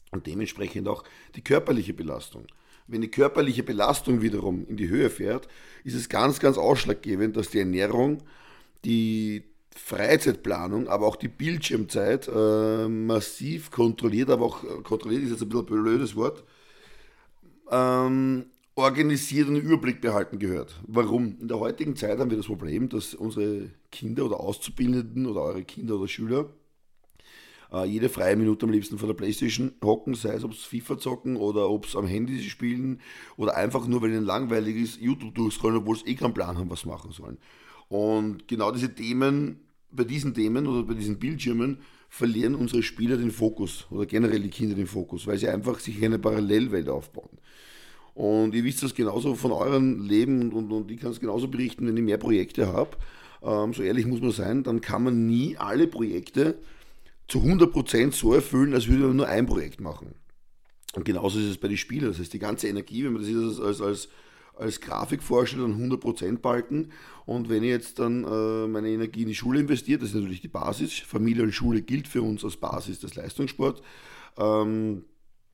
und 0.10 0.26
dementsprechend 0.26 0.88
auch 0.88 1.04
die 1.36 1.44
körperliche 1.44 1.94
Belastung. 1.94 2.48
Wenn 2.88 3.02
die 3.02 3.12
körperliche 3.12 3.62
Belastung 3.62 4.24
wiederum 4.24 4.66
in 4.68 4.76
die 4.76 4.90
Höhe 4.90 5.12
fährt, 5.12 5.48
ist 5.84 5.94
es 5.94 6.10
ganz, 6.10 6.40
ganz 6.40 6.58
ausschlaggebend, 6.58 7.38
dass 7.38 7.52
die 7.52 7.60
Ernährung, 7.60 8.24
die 8.84 9.44
Freizeitplanung, 9.76 10.88
aber 10.88 11.06
auch 11.06 11.18
die 11.18 11.28
Bildschirmzeit 11.28 12.28
äh, 12.28 12.88
massiv 12.88 13.70
kontrolliert, 13.70 14.32
aber 14.32 14.46
auch 14.46 14.64
äh, 14.64 14.82
kontrolliert 14.82 15.22
ist 15.22 15.30
jetzt 15.30 15.44
ein 15.44 15.50
bisschen 15.50 15.68
ein 15.68 15.84
blödes 15.84 16.16
Wort, 16.16 16.44
ähm, 17.70 18.48
organisiert 18.78 19.50
und 19.50 19.56
Überblick 19.56 20.02
behalten 20.02 20.38
gehört. 20.38 20.80
Warum? 20.86 21.36
In 21.42 21.48
der 21.48 21.60
heutigen 21.60 21.96
Zeit 21.96 22.20
haben 22.20 22.30
wir 22.30 22.38
das 22.38 22.46
Problem, 22.46 22.90
dass 22.90 23.16
unsere 23.16 23.72
Kinder 23.92 24.26
oder 24.26 24.40
Auszubildenden 24.40 25.26
oder 25.26 25.42
eure 25.42 25.64
Kinder 25.64 25.96
oder 25.96 26.08
Schüler 26.08 26.52
äh, 27.74 27.86
jede 27.86 28.08
freie 28.08 28.36
Minute 28.36 28.68
am 28.68 28.72
liebsten 28.72 29.00
vor 29.00 29.08
der 29.08 29.16
Playstation 29.16 29.72
hocken, 29.84 30.14
sei 30.14 30.36
es 30.36 30.44
ob 30.44 30.52
es 30.52 30.64
FIFA 30.64 31.00
zocken 31.00 31.38
oder 31.38 31.68
ob 31.72 31.86
es 31.86 31.96
am 31.96 32.06
Handy 32.06 32.40
spielen 32.44 33.02
oder 33.36 33.58
einfach 33.58 33.88
nur, 33.88 34.04
weil 34.04 34.12
ihnen 34.12 34.26
langweilig 34.26 34.76
ist, 34.76 35.02
YouTube 35.02 35.34
durchscrollen, 35.34 35.78
obwohl 35.78 35.98
sie 35.98 36.12
eh 36.12 36.16
keinen 36.16 36.36
Plan 36.36 36.56
haben, 36.56 36.70
was 36.70 36.86
machen 36.86 37.12
sollen. 37.12 37.40
Und 37.90 38.48
genau 38.48 38.72
diese 38.72 38.94
Themen, 38.94 39.60
bei 39.90 40.04
diesen 40.04 40.36
Themen 40.36 40.68
oder 40.68 40.84
bei 40.84 40.94
diesen 40.94 41.18
Bildschirmen 41.18 41.80
verlieren 42.10 42.54
unsere 42.54 42.84
Spieler 42.84 43.18
den 43.18 43.32
Fokus 43.32 43.88
oder 43.90 44.06
generell 44.06 44.42
die 44.42 44.52
Kinder 44.52 44.76
den 44.76 44.86
Fokus, 44.86 45.26
weil 45.26 45.40
sie 45.40 45.50
einfach 45.50 45.80
sich 45.80 46.04
eine 46.06 46.20
Parallelwelt 46.20 46.90
aufbauen. 46.90 47.40
Und 48.18 48.56
ihr 48.56 48.64
wisst 48.64 48.82
das 48.82 48.96
genauso 48.96 49.36
von 49.36 49.52
eurem 49.52 50.02
Leben 50.02 50.52
und, 50.52 50.72
und, 50.72 50.90
ich 50.90 51.00
kann 51.00 51.12
es 51.12 51.20
genauso 51.20 51.50
berichten, 51.50 51.86
wenn 51.86 51.96
ich 51.96 52.02
mehr 52.02 52.18
Projekte 52.18 52.66
habe, 52.74 52.98
ähm, 53.44 53.76
so 53.76 53.84
ehrlich 53.84 54.08
muss 54.08 54.22
man 54.22 54.32
sein, 54.32 54.64
dann 54.64 54.82
kann 54.82 55.04
man 55.04 55.28
nie 55.28 55.56
alle 55.56 55.86
Projekte 55.86 56.58
zu 57.28 57.38
100% 57.38 58.14
so 58.14 58.34
erfüllen, 58.34 58.74
als 58.74 58.88
würde 58.88 59.06
man 59.06 59.18
nur 59.18 59.28
ein 59.28 59.46
Projekt 59.46 59.82
machen. 59.82 60.16
Und 60.96 61.06
genauso 61.06 61.38
ist 61.38 61.46
es 61.46 61.58
bei 61.60 61.68
den 61.68 61.78
Spielern. 61.78 62.10
Das 62.10 62.18
heißt, 62.18 62.34
die 62.34 62.40
ganze 62.40 62.68
Energie, 62.68 63.04
wenn 63.04 63.14
man 63.14 63.22
das 63.22 63.60
als, 63.60 63.60
als, 63.60 63.82
als, 63.82 64.10
als 64.56 64.82
Grafik 64.82 65.22
vorstellt, 65.22 65.62
dann 65.62 65.80
100% 65.80 66.40
Balken. 66.40 66.92
Und 67.28 67.50
wenn 67.50 67.62
ich 67.62 67.70
jetzt 67.70 68.00
dann 68.00 68.24
äh, 68.24 68.68
meine 68.68 68.90
Energie 68.90 69.22
in 69.22 69.28
die 69.28 69.36
Schule 69.36 69.60
investiert, 69.60 70.02
das 70.02 70.10
ist 70.10 70.16
natürlich 70.16 70.42
die 70.42 70.48
Basis. 70.48 70.98
Familie 70.98 71.44
und 71.44 71.52
Schule 71.52 71.84
gilt 71.84 72.08
für 72.08 72.24
uns 72.24 72.44
als 72.44 72.58
Basis 72.58 73.00
des 73.00 73.14
Leistungssports. 73.14 73.84
Ähm, 74.40 75.04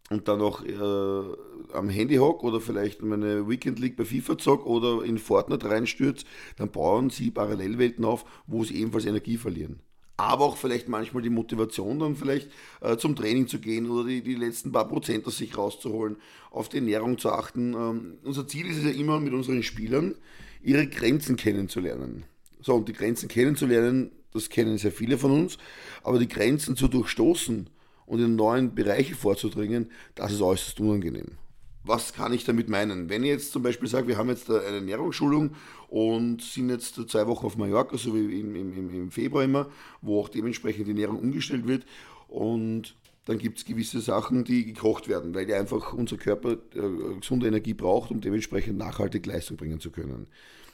und 0.09 0.27
dann 0.27 0.41
auch 0.41 0.63
äh, 0.63 1.73
am 1.73 1.89
Handy 1.89 2.17
hock 2.17 2.43
oder 2.43 2.59
vielleicht 2.59 3.01
meine 3.01 3.47
Weekend 3.47 3.79
League 3.79 3.95
bei 3.95 4.05
FIFA 4.05 4.37
zock 4.37 4.65
oder 4.65 5.03
in 5.03 5.17
Fortnite 5.17 5.69
reinstürzt, 5.69 6.25
dann 6.57 6.71
bauen 6.71 7.09
sie 7.09 7.31
Parallelwelten 7.31 8.05
auf, 8.05 8.25
wo 8.45 8.63
sie 8.63 8.75
ebenfalls 8.75 9.05
Energie 9.05 9.37
verlieren 9.37 9.79
aber 10.17 10.45
auch 10.45 10.57
vielleicht 10.57 10.89
manchmal 10.89 11.23
die 11.23 11.29
Motivation 11.29 11.99
dann 11.99 12.15
vielleicht 12.15 12.49
äh, 12.81 12.97
zum 12.97 13.15
Training 13.15 13.47
zu 13.47 13.59
gehen 13.59 13.89
oder 13.89 14.07
die, 14.07 14.21
die 14.21 14.35
letzten 14.35 14.71
paar 14.71 14.87
Prozent 14.87 15.25
aus 15.25 15.37
sich 15.37 15.57
rauszuholen, 15.57 16.17
auf 16.51 16.69
die 16.69 16.77
Ernährung 16.77 17.17
zu 17.17 17.31
achten. 17.31 17.73
Ähm, 17.73 18.17
unser 18.23 18.47
Ziel 18.47 18.67
ist 18.67 18.77
es 18.77 18.83
ja 18.83 18.91
immer 18.91 19.19
mit 19.19 19.33
unseren 19.33 19.63
Spielern, 19.63 20.15
ihre 20.61 20.87
Grenzen 20.87 21.35
kennenzulernen. 21.35 22.25
So, 22.61 22.75
und 22.75 22.87
die 22.87 22.93
Grenzen 22.93 23.27
kennenzulernen, 23.27 24.11
das 24.31 24.49
kennen 24.49 24.77
sehr 24.77 24.91
viele 24.91 25.17
von 25.17 25.31
uns, 25.31 25.57
aber 26.03 26.19
die 26.19 26.27
Grenzen 26.27 26.75
zu 26.75 26.87
durchstoßen 26.87 27.69
und 28.05 28.19
in 28.19 28.35
neuen 28.35 28.75
Bereiche 28.75 29.15
vorzudringen, 29.15 29.91
das 30.15 30.31
ist 30.33 30.41
äußerst 30.41 30.79
unangenehm 30.79 31.37
was 31.83 32.13
kann 32.13 32.33
ich 32.33 32.45
damit 32.45 32.69
meinen? 32.69 33.09
Wenn 33.09 33.23
ich 33.23 33.29
jetzt 33.29 33.51
zum 33.51 33.61
Beispiel 33.61 33.89
sage, 33.89 34.07
wir 34.07 34.17
haben 34.17 34.29
jetzt 34.29 34.49
eine 34.49 34.61
Ernährungsschulung 34.61 35.51
und 35.89 36.41
sind 36.41 36.69
jetzt 36.69 36.95
zwei 37.09 37.27
Wochen 37.27 37.45
auf 37.45 37.57
Mallorca, 37.57 37.97
so 37.97 38.15
wie 38.15 38.39
im, 38.39 38.55
im, 38.55 38.89
im 38.89 39.11
Februar 39.11 39.43
immer, 39.43 39.69
wo 40.01 40.21
auch 40.21 40.29
dementsprechend 40.29 40.87
die 40.87 40.91
Ernährung 40.91 41.19
umgestellt 41.19 41.67
wird 41.67 41.85
und 42.27 42.95
dann 43.25 43.37
gibt 43.37 43.57
es 43.57 43.65
gewisse 43.65 44.01
Sachen, 44.01 44.43
die 44.43 44.65
gekocht 44.65 45.07
werden, 45.07 45.33
weil 45.33 45.45
die 45.45 45.53
einfach 45.53 45.93
unser 45.93 46.17
Körper 46.17 46.53
äh, 46.53 47.19
gesunde 47.19 47.47
Energie 47.47 47.73
braucht, 47.73 48.11
um 48.11 48.19
dementsprechend 48.19 48.77
nachhaltig 48.77 49.25
Leistung 49.25 49.55
bringen 49.55 49.79
zu 49.79 49.91
können. 49.91 50.27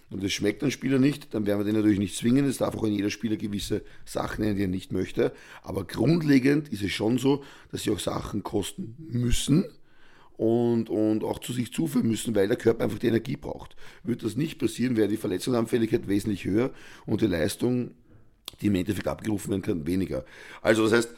Und 0.09 0.23
das 0.23 0.31
schmeckt 0.31 0.63
ein 0.63 0.71
Spieler 0.71 0.97
nicht, 0.97 1.33
dann 1.33 1.45
werden 1.45 1.59
wir 1.59 1.65
den 1.65 1.75
natürlich 1.75 1.99
nicht 1.99 2.15
zwingen. 2.15 2.45
Es 2.45 2.57
darf 2.57 2.75
auch 2.75 2.83
in 2.83 2.93
jeder 2.93 3.11
Spieler 3.11 3.37
gewisse 3.37 3.83
Sachen 4.05 4.43
nennen, 4.43 4.57
die 4.57 4.63
er 4.63 4.67
nicht 4.67 4.91
möchte. 4.91 5.31
Aber 5.61 5.85
grundlegend 5.85 6.69
ist 6.69 6.81
es 6.81 6.91
schon 6.91 7.19
so, 7.19 7.43
dass 7.71 7.83
sie 7.83 7.91
auch 7.91 7.99
Sachen 7.99 8.41
kosten 8.41 8.95
müssen, 8.97 9.65
und, 10.39 10.89
und 10.89 11.25
auch 11.25 11.39
zu 11.39 11.51
sich 11.51 11.73
zuführen 11.73 12.07
müssen, 12.07 12.33
weil 12.33 12.47
der 12.47 12.55
Körper 12.55 12.85
einfach 12.85 12.97
die 12.97 13.07
Energie 13.07 13.35
braucht. 13.35 13.75
Würde 14.03 14.23
das 14.23 14.37
nicht 14.37 14.57
passieren, 14.57 14.95
wäre 14.95 15.09
die 15.09 15.17
Verletzungsanfälligkeit 15.17 16.07
wesentlich 16.07 16.45
höher 16.45 16.71
und 17.05 17.19
die 17.19 17.27
Leistung, 17.27 17.91
die 18.61 18.67
im 18.67 18.75
Endeffekt 18.75 19.09
abgerufen 19.09 19.51
werden 19.51 19.61
kann, 19.61 19.85
weniger. 19.85 20.23
Also 20.61 20.83
das 20.83 20.93
heißt, 20.93 21.09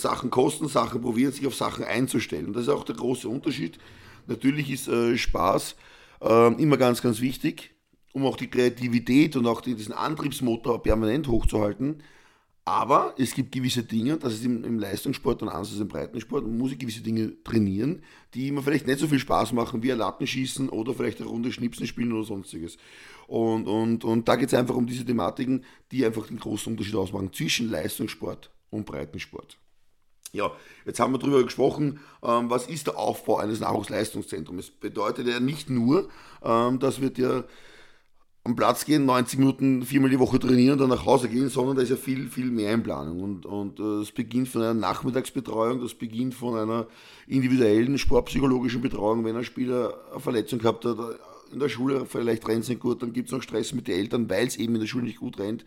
Sachen 0.00 0.30
kosten, 0.30 0.66
Sachen 0.66 1.02
probieren, 1.02 1.30
sich 1.30 1.46
auf 1.46 1.54
Sachen 1.54 1.84
einzustellen. 1.84 2.54
Das 2.54 2.62
ist 2.62 2.68
auch 2.70 2.84
der 2.84 2.96
große 2.96 3.28
Unterschied. 3.28 3.78
Natürlich 4.26 4.70
ist 4.70 4.88
äh, 4.88 5.14
Spaß 5.14 5.76
äh, 6.22 6.54
immer 6.54 6.78
ganz, 6.78 7.02
ganz 7.02 7.20
wichtig, 7.20 7.74
um 8.12 8.26
auch 8.26 8.36
die 8.36 8.48
Kreativität 8.48 9.36
und 9.36 9.46
auch 9.46 9.60
diesen 9.60 9.92
Antriebsmotor 9.92 10.82
permanent 10.82 11.28
hochzuhalten. 11.28 12.02
Aber 12.64 13.14
es 13.18 13.34
gibt 13.34 13.52
gewisse 13.52 13.82
Dinge, 13.82 14.16
das 14.18 14.34
ist 14.34 14.44
im, 14.44 14.62
im 14.64 14.78
Leistungssport 14.78 15.42
und 15.42 15.48
anders 15.48 15.72
als 15.72 15.80
im 15.80 15.88
Breitensport, 15.88 16.44
man 16.44 16.58
muss 16.58 16.76
gewisse 16.78 17.00
Dinge 17.00 17.42
trainieren, 17.42 18.02
die 18.34 18.52
mir 18.52 18.62
vielleicht 18.62 18.86
nicht 18.86 19.00
so 19.00 19.08
viel 19.08 19.18
Spaß 19.18 19.52
machen 19.52 19.82
wie 19.82 19.90
ein 19.90 19.98
Lattenschießen 19.98 20.68
oder 20.68 20.94
vielleicht 20.94 21.20
eine 21.20 21.28
Runde 21.28 21.52
Schnipsen 21.52 21.86
spielen 21.86 22.12
oder 22.12 22.24
sonstiges. 22.24 22.76
Und, 23.26 23.66
und, 23.66 24.04
und 24.04 24.28
da 24.28 24.36
geht 24.36 24.48
es 24.48 24.54
einfach 24.54 24.76
um 24.76 24.86
diese 24.86 25.04
Thematiken, 25.04 25.64
die 25.90 26.04
einfach 26.04 26.26
den 26.26 26.38
großen 26.38 26.72
Unterschied 26.72 26.94
ausmachen 26.94 27.32
zwischen 27.32 27.70
Leistungssport 27.70 28.50
und 28.70 28.86
Breitensport. 28.86 29.58
Ja, 30.32 30.52
jetzt 30.84 31.00
haben 31.00 31.12
wir 31.12 31.18
darüber 31.18 31.42
gesprochen, 31.42 31.98
ähm, 32.22 32.50
was 32.50 32.68
ist 32.68 32.86
der 32.86 32.98
Aufbau 32.98 33.38
eines 33.38 33.60
Nahrungsleistungszentrums. 33.60 34.64
Es 34.64 34.70
bedeutet 34.70 35.26
ja 35.26 35.40
nicht 35.40 35.70
nur, 35.70 36.08
ähm, 36.44 36.78
dass 36.78 37.00
wir 37.00 37.10
dir 37.10 37.48
am 38.42 38.56
Platz 38.56 38.86
gehen, 38.86 39.04
90 39.04 39.38
Minuten 39.38 39.82
viermal 39.82 40.10
die 40.10 40.18
Woche 40.18 40.38
trainieren 40.38 40.72
und 40.72 40.78
dann 40.78 40.88
nach 40.88 41.04
Hause 41.04 41.28
gehen, 41.28 41.48
sondern 41.50 41.76
da 41.76 41.82
ist 41.82 41.90
ja 41.90 41.96
viel, 41.96 42.28
viel 42.28 42.50
mehr 42.50 42.72
in 42.72 42.82
Planung. 42.82 43.20
Und, 43.20 43.46
und 43.46 43.78
äh, 43.78 44.02
es 44.02 44.12
beginnt 44.12 44.48
von 44.48 44.62
einer 44.62 44.74
Nachmittagsbetreuung, 44.74 45.80
das 45.80 45.94
beginnt 45.94 46.34
von 46.34 46.56
einer 46.56 46.86
individuellen 47.26 47.98
sportpsychologischen 47.98 48.80
Betreuung, 48.80 49.24
wenn 49.24 49.36
ein 49.36 49.44
Spieler 49.44 49.94
eine 50.10 50.20
Verletzung 50.20 50.58
gehabt 50.58 50.84
hat, 50.86 50.96
in 51.52 51.58
der 51.58 51.68
Schule 51.68 52.06
vielleicht 52.06 52.46
rennt 52.48 52.62
es 52.62 52.68
nicht 52.68 52.80
gut, 52.80 53.02
dann 53.02 53.12
gibt 53.12 53.28
es 53.28 53.32
noch 53.32 53.42
Stress 53.42 53.74
mit 53.74 53.88
den 53.88 53.98
Eltern, 53.98 54.30
weil 54.30 54.46
es 54.46 54.56
eben 54.56 54.74
in 54.74 54.80
der 54.80 54.86
Schule 54.86 55.04
nicht 55.04 55.20
gut 55.20 55.38
rennt. 55.38 55.64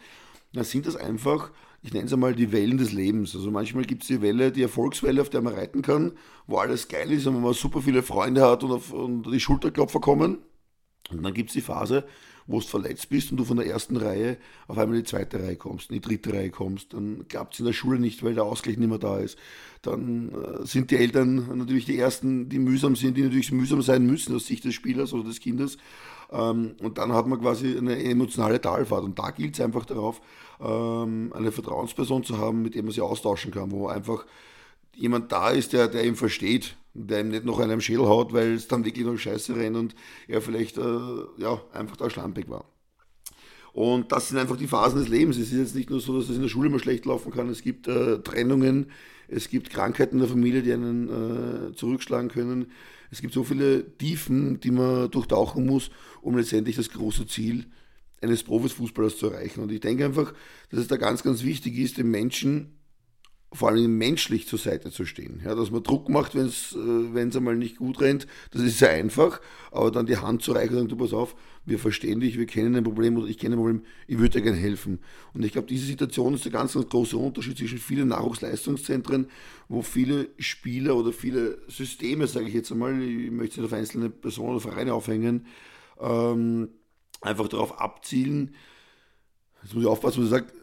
Dann 0.54 0.64
sind 0.64 0.86
das 0.86 0.96
einfach, 0.96 1.52
ich 1.82 1.94
nenne 1.94 2.06
es 2.06 2.14
einmal 2.14 2.36
die 2.36 2.52
Wellen 2.52 2.78
des 2.78 2.92
Lebens. 2.92 3.36
Also 3.36 3.52
manchmal 3.52 3.84
gibt 3.84 4.04
es 4.04 4.08
die 4.08 4.22
Welle, 4.22 4.52
die 4.52 4.62
Erfolgswelle, 4.62 5.22
auf 5.22 5.30
der 5.30 5.42
man 5.42 5.54
reiten 5.54 5.82
kann, 5.82 6.14
wo 6.48 6.58
alles 6.58 6.88
geil 6.88 7.12
ist 7.12 7.28
und 7.28 7.42
man 7.42 7.54
super 7.54 7.82
viele 7.82 8.04
Freunde 8.04 8.42
hat 8.42 8.64
und, 8.64 8.72
auf, 8.72 8.94
und 8.94 9.24
die 9.24 9.40
Schulterklopfer 9.40 10.00
kommen. 10.00 10.40
Und 11.12 11.24
dann 11.24 11.34
gibt 11.34 11.50
es 11.50 11.54
die 11.54 11.62
Phase, 11.62 12.06
wo 12.48 12.60
du 12.60 12.66
verletzt 12.66 13.10
bist 13.10 13.32
und 13.32 13.38
du 13.38 13.46
von 13.46 13.58
der 13.58 13.68
ersten 13.68 13.98
Reihe 13.98 14.38
auf 14.68 14.78
einmal 14.78 14.98
in 14.98 15.04
die 15.04 15.10
zweite 15.10 15.42
Reihe 15.42 15.56
kommst, 15.56 15.90
in 15.90 15.96
die 15.96 16.02
dritte 16.02 16.34
Reihe 16.34 16.50
kommst, 16.50 16.94
dann 16.94 17.28
klappt 17.28 17.54
es 17.54 17.60
in 17.60 17.66
der 17.66 17.74
Schule 17.74 18.00
nicht, 18.00 18.24
weil 18.24 18.34
der 18.34 18.44
Ausgleich 18.44 18.78
nicht 18.78 18.90
mehr 18.90 18.98
da 18.98 19.18
ist. 19.18 19.38
Dann 19.82 20.30
äh, 20.30 20.66
sind 20.66 20.92
die 20.92 20.98
Eltern 20.98 21.58
natürlich 21.58 21.86
die 21.86 21.98
Ersten, 21.98 22.50
die 22.50 22.60
mühsam 22.60 22.96
sind, 22.96 23.18
die 23.18 23.24
natürlich 23.24 23.52
mühsam 23.52 23.82
sein 23.82 24.06
müssen 24.06 24.36
aus 24.36 24.48
Sicht 24.48 24.64
des 24.66 24.74
Spielers 24.74 25.14
oder 25.14 25.26
des 25.26 25.40
Kindes. 25.40 25.78
Ähm, 26.32 26.76
und 26.82 26.98
dann 26.98 27.14
hat 27.14 27.28
man 27.28 27.40
quasi 27.40 27.78
eine 27.78 28.02
emotionale 28.04 28.60
Talfahrt. 28.60 29.04
Und 29.04 29.20
da 29.20 29.32
gilt 29.32 29.56
es 29.56 29.62
einfach 29.62 29.86
darauf, 29.86 30.22
ähm, 30.62 31.32
eine 31.36 31.52
Vertrauensperson 31.52 32.24
zu 32.24 32.38
haben, 32.38 32.62
mit 32.62 32.76
der 32.76 32.84
man 32.84 32.92
sich 32.92 33.02
austauschen 33.02 33.52
kann, 33.52 33.72
wo 33.72 33.88
einfach 33.88 34.26
jemand 34.96 35.32
da 35.32 35.50
ist, 35.50 35.74
der, 35.74 35.88
der 35.88 36.06
ihn 36.06 36.16
versteht, 36.16 36.76
der 36.94 37.22
ihm 37.22 37.30
nicht 37.30 37.46
noch 37.46 37.60
einem 37.60 37.82
Schädel 37.82 38.06
haut, 38.06 38.34
weil 38.34 38.54
es 38.54 38.68
dann 38.68 38.86
wirklich 38.86 39.06
noch 39.06 39.18
scheiße 39.18 39.56
rennt 39.56 39.78
und 39.78 39.96
er 40.28 40.42
vielleicht 40.42 40.78
äh, 40.78 40.82
ja, 41.38 41.62
einfach 41.74 41.98
da 41.98 42.10
schlampig 42.10 42.50
war. 42.50 42.66
Und 43.74 44.12
das 44.12 44.30
sind 44.30 44.38
einfach 44.38 44.58
die 44.58 44.68
Phasen 44.68 45.00
des 45.00 45.10
Lebens. 45.10 45.38
Es 45.38 45.52
ist 45.52 45.58
jetzt 45.58 45.76
nicht 45.76 45.90
nur 45.90 46.00
so, 46.00 46.20
dass 46.20 46.30
es 46.30 46.36
in 46.36 46.44
der 46.44 46.50
Schule 46.50 46.70
mal 46.70 46.80
schlecht 46.80 47.06
laufen 47.06 47.32
kann. 47.32 47.50
Es 47.50 47.64
gibt 47.64 47.88
äh, 47.88 48.20
Trennungen, 48.20 48.92
es 49.28 49.50
gibt 49.50 49.72
Krankheiten 49.72 50.16
in 50.16 50.20
der 50.20 50.30
Familie, 50.30 50.62
die 50.62 50.72
einen 50.72 51.72
äh, 51.72 51.76
zurückschlagen 51.76 52.30
können. 52.30 52.72
Es 53.10 53.22
gibt 53.22 53.34
so 53.34 53.44
viele 53.44 53.98
Tiefen, 53.98 54.60
die 54.60 54.70
man 54.70 55.10
durchtauchen 55.10 55.66
muss, 55.66 55.90
um 56.22 56.38
letztendlich 56.38 56.76
das 56.76 56.90
große 56.90 57.26
Ziel 57.26 57.66
eines 58.22 58.44
Profisfußballers 58.44 59.18
zu 59.18 59.28
erreichen. 59.32 59.62
Und 59.62 59.72
ich 59.72 59.80
denke 59.80 60.06
einfach, 60.06 60.34
dass 60.70 60.80
es 60.80 60.88
da 60.88 60.98
ganz, 60.98 61.24
ganz 61.24 61.44
wichtig 61.44 61.78
ist, 61.78 61.98
den 61.98 62.10
Menschen 62.10 62.78
vor 63.54 63.70
allem 63.70 63.98
menschlich 63.98 64.48
zur 64.48 64.58
Seite 64.58 64.92
zu 64.92 65.06
stehen. 65.06 65.42
Ja, 65.46 65.54
dass 65.54 65.70
man 65.70 65.84
Druck 65.84 66.10
macht, 66.10 66.36
wenn 66.36 66.48
es 66.48 66.76
äh, 66.76 67.38
einmal 67.38 67.56
nicht 67.56 67.78
gut 67.78 68.02
rennt, 68.02 68.28
das 68.52 68.64
ist 68.64 68.80
sehr 68.80 68.90
einfach, 68.90 69.40
aber 69.72 69.92
dann 69.92 70.08
die 70.08 70.18
Hand 70.18 70.42
zu 70.42 70.54
reichen 70.54 70.72
und 70.72 70.76
sagen, 70.76 70.88
du 70.90 70.98
pass 70.98 71.14
auf, 71.14 71.36
wir 71.66 71.80
verstehen 71.80 72.20
dich, 72.20 72.38
wir 72.38 72.48
kennen 72.48 72.76
ein 72.76 72.84
Problem 72.84 73.16
oder 73.16 73.28
ich 73.28 73.38
kenne 73.38 73.56
ein 73.56 73.60
Problem, 73.60 73.84
ich 74.08 74.18
würde 74.18 74.40
dir 74.40 74.42
gerne 74.42 74.58
helfen. 74.58 75.00
Und 75.34 75.46
ich 75.46 75.54
glaube, 75.54 75.68
diese 75.68 75.86
Situation 75.86 76.34
ist 76.34 76.46
der 76.46 76.52
ganz, 76.52 76.74
ganz 76.74 76.90
große 76.90 77.16
Unterschied 77.16 77.58
zwischen 77.58 77.78
vielen 77.78 78.10
Nahrungsleistungszentren, 78.10 79.28
wo 79.70 79.82
viele 79.82 80.30
Spieler 80.40 80.96
oder 80.96 81.14
viele 81.14 81.60
Systeme, 81.68 82.28
sage 82.28 82.48
ich 82.48 82.54
jetzt 82.54 82.72
einmal, 82.72 83.02
ich 83.02 83.32
möchte 83.32 83.62
nicht 83.62 83.72
auf 83.72 83.78
einzelne 83.78 84.10
Personen 84.10 84.52
oder 84.52 84.62
Vereine 84.62 84.94
aufhängen, 84.94 85.46
ähm, 86.02 86.70
einfach 87.22 87.48
darauf 87.48 87.80
abzielen, 87.80 88.56
jetzt 89.62 89.76
muss 89.76 89.84
ich 89.84 89.90
aufpassen, 89.90 90.20
was 90.20 90.26
ich 90.26 90.32
sage, 90.32 90.63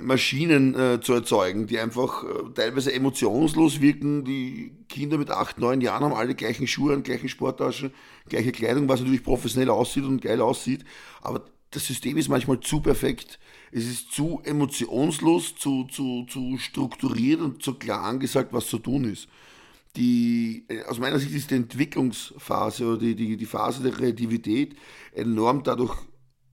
Maschinen 0.00 0.74
äh, 0.74 1.00
zu 1.00 1.12
erzeugen, 1.14 1.66
die 1.66 1.78
einfach 1.78 2.24
äh, 2.24 2.52
teilweise 2.54 2.92
emotionslos 2.92 3.80
wirken. 3.80 4.24
Die 4.24 4.72
Kinder 4.88 5.18
mit 5.18 5.30
8, 5.30 5.58
9 5.58 5.80
Jahren 5.80 6.04
haben 6.04 6.14
alle 6.14 6.34
gleichen 6.34 6.66
Schuhe, 6.66 7.00
gleichen 7.02 7.28
Sporttaschen, 7.28 7.92
gleiche 8.28 8.52
Kleidung, 8.52 8.88
was 8.88 9.00
natürlich 9.00 9.22
professionell 9.22 9.70
aussieht 9.70 10.04
und 10.04 10.20
geil 10.20 10.40
aussieht. 10.40 10.84
Aber 11.20 11.44
das 11.70 11.86
System 11.86 12.16
ist 12.18 12.28
manchmal 12.28 12.60
zu 12.60 12.80
perfekt. 12.80 13.38
Es 13.70 13.86
ist 13.86 14.12
zu 14.12 14.40
emotionslos, 14.44 15.56
zu, 15.56 15.84
zu, 15.84 16.26
zu 16.28 16.58
strukturiert 16.58 17.40
und 17.40 17.62
zu 17.62 17.74
klar 17.74 18.02
angesagt, 18.02 18.52
was 18.52 18.66
zu 18.66 18.78
tun 18.78 19.04
ist. 19.04 19.28
Die, 19.96 20.64
äh, 20.68 20.84
aus 20.84 20.98
meiner 20.98 21.18
Sicht 21.18 21.34
ist 21.34 21.50
die 21.50 21.56
Entwicklungsphase 21.56 22.86
oder 22.86 22.98
die, 22.98 23.14
die, 23.14 23.36
die 23.36 23.46
Phase 23.46 23.82
der 23.82 23.92
Kreativität 23.92 24.76
enorm 25.12 25.62
dadurch 25.62 25.96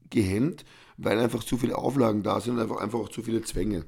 gehemmt, 0.10 0.65
weil 1.01 1.18
einfach 1.20 1.44
zu 1.44 1.58
viele 1.58 1.77
Auflagen 1.77 2.24
da 2.24 2.41
sind 2.41 2.60
einfach, 2.60 2.77
einfach 2.77 3.00
auch 3.00 3.10
zu 3.10 3.24
viele 3.24 3.41
Zwänge. 3.41 3.86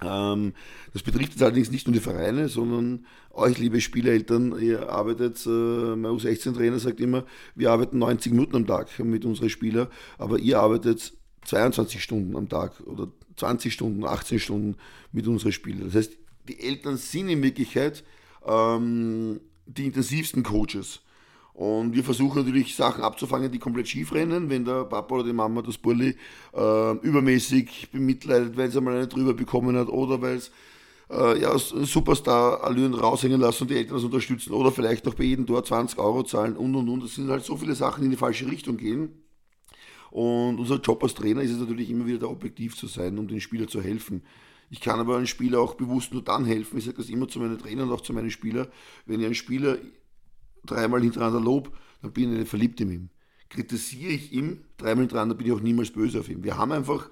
Ähm, 0.00 0.54
das 0.92 1.02
betrifft 1.02 1.32
jetzt 1.32 1.42
allerdings 1.42 1.70
nicht 1.70 1.86
nur 1.86 1.94
die 1.94 2.00
Vereine, 2.00 2.48
sondern 2.48 3.06
euch, 3.30 3.58
liebe 3.58 3.80
Spieleltern, 3.80 4.58
ihr 4.60 4.90
arbeitet, 4.90 5.44
äh, 5.46 5.96
mein 5.96 6.12
U16-Trainer 6.12 6.78
sagt 6.78 7.00
immer, 7.00 7.24
wir 7.54 7.70
arbeiten 7.70 7.98
90 7.98 8.32
Minuten 8.32 8.56
am 8.56 8.66
Tag 8.66 8.98
mit 9.00 9.24
unseren 9.24 9.50
Spielern, 9.50 9.88
aber 10.18 10.38
ihr 10.38 10.60
arbeitet 10.60 11.12
22 11.44 12.02
Stunden 12.02 12.36
am 12.36 12.48
Tag 12.48 12.80
oder 12.86 13.08
20 13.36 13.72
Stunden, 13.72 14.04
18 14.04 14.38
Stunden 14.38 14.76
mit 15.12 15.26
unseren 15.26 15.52
Spielern. 15.52 15.86
Das 15.86 15.94
heißt, 15.94 16.12
die 16.48 16.60
Eltern 16.60 16.96
sind 16.96 17.28
in 17.28 17.42
Wirklichkeit 17.42 18.04
ähm, 18.46 19.40
die 19.66 19.86
intensivsten 19.86 20.42
Coaches. 20.42 21.00
Und 21.54 21.94
wir 21.94 22.02
versuchen 22.02 22.38
natürlich 22.38 22.74
Sachen 22.74 23.04
abzufangen, 23.04 23.52
die 23.52 23.58
komplett 23.58 23.88
schief 23.88 24.14
rennen, 24.14 24.48
wenn 24.48 24.64
der 24.64 24.84
Papa 24.84 25.16
oder 25.16 25.24
die 25.24 25.34
Mama 25.34 25.60
das 25.60 25.76
Burli 25.76 26.16
äh, 26.54 26.92
übermäßig 26.98 27.90
bemitleidet, 27.92 28.56
weil 28.56 28.68
es 28.68 28.76
einmal 28.76 28.96
eine 28.96 29.06
drüber 29.06 29.34
bekommen 29.34 29.76
hat 29.76 29.88
oder 29.88 30.22
weil 30.22 30.36
es 30.36 30.50
äh, 31.10 31.38
ja, 31.40 31.56
Superstar-Allüren 31.58 32.94
raushängen 32.94 33.40
lassen 33.40 33.64
und 33.64 33.70
die 33.70 33.76
Eltern 33.76 33.96
das 33.96 34.04
unterstützen 34.04 34.52
oder 34.54 34.72
vielleicht 34.72 35.04
noch 35.04 35.14
bei 35.14 35.24
jedem 35.24 35.46
Tor 35.46 35.62
20 35.62 35.98
Euro 35.98 36.22
zahlen 36.22 36.56
und 36.56 36.74
und 36.74 36.88
und. 36.88 37.04
Das 37.04 37.14
sind 37.14 37.28
halt 37.28 37.44
so 37.44 37.56
viele 37.56 37.74
Sachen, 37.74 38.00
die 38.00 38.06
in 38.06 38.12
die 38.12 38.16
falsche 38.16 38.50
Richtung 38.50 38.78
gehen. 38.78 39.10
Und 40.10 40.58
unser 40.58 40.76
Job 40.76 41.02
als 41.02 41.14
Trainer 41.14 41.42
ist 41.42 41.52
es 41.52 41.58
natürlich 41.58 41.90
immer 41.90 42.06
wieder 42.06 42.18
da 42.18 42.26
objektiv 42.26 42.76
zu 42.76 42.86
sein, 42.86 43.18
um 43.18 43.28
den 43.28 43.40
Spieler 43.40 43.66
zu 43.66 43.82
helfen. 43.82 44.22
Ich 44.70 44.80
kann 44.80 45.00
aber 45.00 45.16
einem 45.16 45.26
Spieler 45.26 45.60
auch 45.60 45.74
bewusst 45.74 46.14
nur 46.14 46.22
dann 46.22 46.46
helfen, 46.46 46.78
ich 46.78 46.84
sage 46.84 46.96
das 46.96 47.10
immer 47.10 47.28
zu 47.28 47.38
meinen 47.38 47.58
Trainern 47.58 47.88
und 47.88 47.94
auch 47.94 48.00
zu 48.00 48.14
meinen 48.14 48.30
Spielern, 48.30 48.68
wenn 49.04 49.20
ich 49.20 49.26
einen 49.26 49.34
Spieler 49.34 49.76
dreimal 50.66 51.02
hintereinander 51.02 51.40
lob, 51.40 51.72
dann 52.02 52.12
bin 52.12 52.32
ich 52.32 52.38
nicht 52.40 52.48
verliebt 52.48 52.80
in 52.80 52.90
ihm. 52.90 53.08
Kritisiere 53.48 54.12
ich 54.12 54.32
ihn 54.32 54.64
dreimal 54.78 55.02
hintereinander, 55.02 55.34
bin 55.34 55.46
ich 55.46 55.52
auch 55.52 55.60
niemals 55.60 55.90
böse 55.90 56.20
auf 56.20 56.28
ihn. 56.28 56.42
Wir 56.42 56.56
haben 56.56 56.72
einfach 56.72 57.10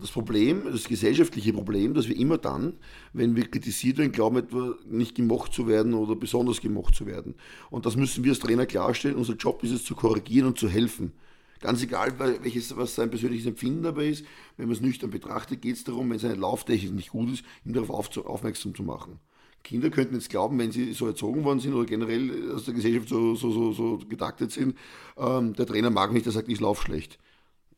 das 0.00 0.10
Problem, 0.10 0.62
das 0.70 0.84
gesellschaftliche 0.84 1.52
Problem, 1.52 1.94
dass 1.94 2.08
wir 2.08 2.16
immer 2.16 2.38
dann, 2.38 2.74
wenn 3.12 3.36
wir 3.36 3.46
kritisiert 3.46 3.98
werden, 3.98 4.12
glauben, 4.12 4.38
etwa 4.38 4.74
nicht 4.86 5.14
gemocht 5.14 5.52
zu 5.52 5.66
werden 5.66 5.94
oder 5.94 6.16
besonders 6.16 6.60
gemocht 6.60 6.94
zu 6.94 7.06
werden. 7.06 7.34
Und 7.70 7.86
das 7.86 7.96
müssen 7.96 8.24
wir 8.24 8.32
als 8.32 8.38
Trainer 8.38 8.66
klarstellen. 8.66 9.16
Unser 9.16 9.34
Job 9.34 9.62
ist 9.62 9.72
es 9.72 9.84
zu 9.84 9.94
korrigieren 9.94 10.46
und 10.46 10.58
zu 10.58 10.68
helfen. 10.68 11.12
Ganz 11.60 11.82
egal, 11.82 12.18
welches, 12.18 12.74
was 12.76 12.94
sein 12.94 13.10
persönliches 13.10 13.46
Empfinden 13.46 13.82
dabei 13.82 14.08
ist, 14.08 14.24
wenn 14.56 14.66
man 14.66 14.76
es 14.76 14.80
nüchtern 14.80 15.10
betrachtet, 15.10 15.60
geht 15.60 15.76
es 15.76 15.84
darum, 15.84 16.10
wenn 16.10 16.18
seine 16.18 16.36
Lauftechnik 16.36 16.94
nicht 16.94 17.10
gut 17.10 17.30
ist, 17.30 17.44
ihm 17.66 17.74
darauf 17.74 17.90
aufmerksam 17.90 18.74
zu 18.74 18.82
machen. 18.82 19.20
Kinder 19.62 19.90
könnten 19.90 20.14
jetzt 20.14 20.30
glauben, 20.30 20.58
wenn 20.58 20.72
sie 20.72 20.92
so 20.92 21.06
erzogen 21.06 21.44
worden 21.44 21.60
sind 21.60 21.74
oder 21.74 21.86
generell 21.86 22.52
aus 22.52 22.64
der 22.64 22.74
Gesellschaft 22.74 23.08
so, 23.08 23.34
so, 23.34 23.50
so, 23.50 23.72
so 23.72 23.98
getaktet 24.08 24.52
sind, 24.52 24.76
ähm, 25.16 25.54
der 25.54 25.66
Trainer 25.66 25.90
mag 25.90 26.12
mich, 26.12 26.22
der 26.22 26.32
sagt, 26.32 26.48
ich 26.48 26.60
laufe 26.60 26.82
schlecht. 26.82 27.18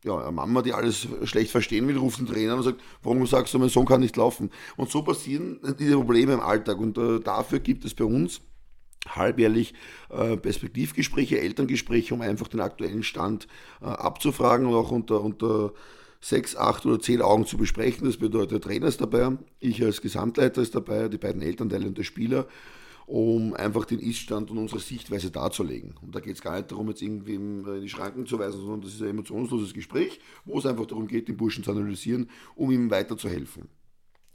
Ja, 0.04 0.18
eine 0.18 0.32
Mama, 0.32 0.62
die 0.62 0.72
alles 0.72 1.06
schlecht 1.24 1.52
verstehen 1.52 1.86
will, 1.86 1.96
ruft 1.96 2.18
den 2.18 2.26
Trainer 2.26 2.56
und 2.56 2.64
sagt, 2.64 2.80
warum 3.02 3.24
sagst 3.26 3.54
du, 3.54 3.58
mein 3.58 3.68
Sohn 3.68 3.86
kann 3.86 4.00
nicht 4.00 4.16
laufen? 4.16 4.50
Und 4.76 4.90
so 4.90 5.02
passieren 5.02 5.60
diese 5.78 5.94
Probleme 5.94 6.32
im 6.32 6.40
Alltag. 6.40 6.78
Und 6.78 6.98
äh, 6.98 7.20
dafür 7.20 7.60
gibt 7.60 7.84
es 7.84 7.94
bei 7.94 8.04
uns 8.04 8.40
halbjährlich 9.08 9.74
äh, 10.10 10.36
Perspektivgespräche, 10.36 11.40
Elterngespräche, 11.40 12.14
um 12.14 12.20
einfach 12.20 12.48
den 12.48 12.60
aktuellen 12.60 13.02
Stand 13.02 13.46
äh, 13.80 13.86
abzufragen 13.86 14.66
und 14.66 14.74
auch 14.74 14.90
unter, 14.90 15.20
unter 15.20 15.72
sechs, 16.22 16.56
acht 16.56 16.86
oder 16.86 17.00
zehn 17.00 17.20
Augen 17.20 17.44
zu 17.44 17.58
besprechen. 17.58 18.06
Das 18.06 18.16
bedeutet, 18.16 18.52
der 18.52 18.60
Trainer 18.60 18.86
ist 18.86 19.00
dabei, 19.00 19.36
ich 19.58 19.82
als 19.84 20.00
Gesamtleiter 20.00 20.62
ist 20.62 20.74
dabei, 20.74 21.08
die 21.08 21.18
beiden 21.18 21.42
Elternteile 21.42 21.86
und 21.86 21.98
der 21.98 22.04
Spieler, 22.04 22.46
um 23.06 23.52
einfach 23.54 23.84
den 23.84 23.98
Iststand 23.98 24.50
und 24.50 24.58
unsere 24.58 24.80
Sichtweise 24.80 25.30
darzulegen. 25.30 25.96
Und 26.00 26.14
da 26.14 26.20
geht 26.20 26.36
es 26.36 26.40
gar 26.40 26.56
nicht 26.56 26.70
darum, 26.70 26.88
jetzt 26.88 27.02
irgendwie 27.02 27.34
in 27.34 27.82
die 27.82 27.88
Schranken 27.88 28.26
zu 28.26 28.38
weisen, 28.38 28.60
sondern 28.60 28.82
das 28.82 28.94
ist 28.94 29.02
ein 29.02 29.10
emotionsloses 29.10 29.74
Gespräch, 29.74 30.20
wo 30.44 30.58
es 30.58 30.66
einfach 30.66 30.86
darum 30.86 31.08
geht, 31.08 31.28
den 31.28 31.36
Burschen 31.36 31.64
zu 31.64 31.72
analysieren, 31.72 32.30
um 32.54 32.70
ihm 32.70 32.90
weiterzuhelfen 32.90 33.68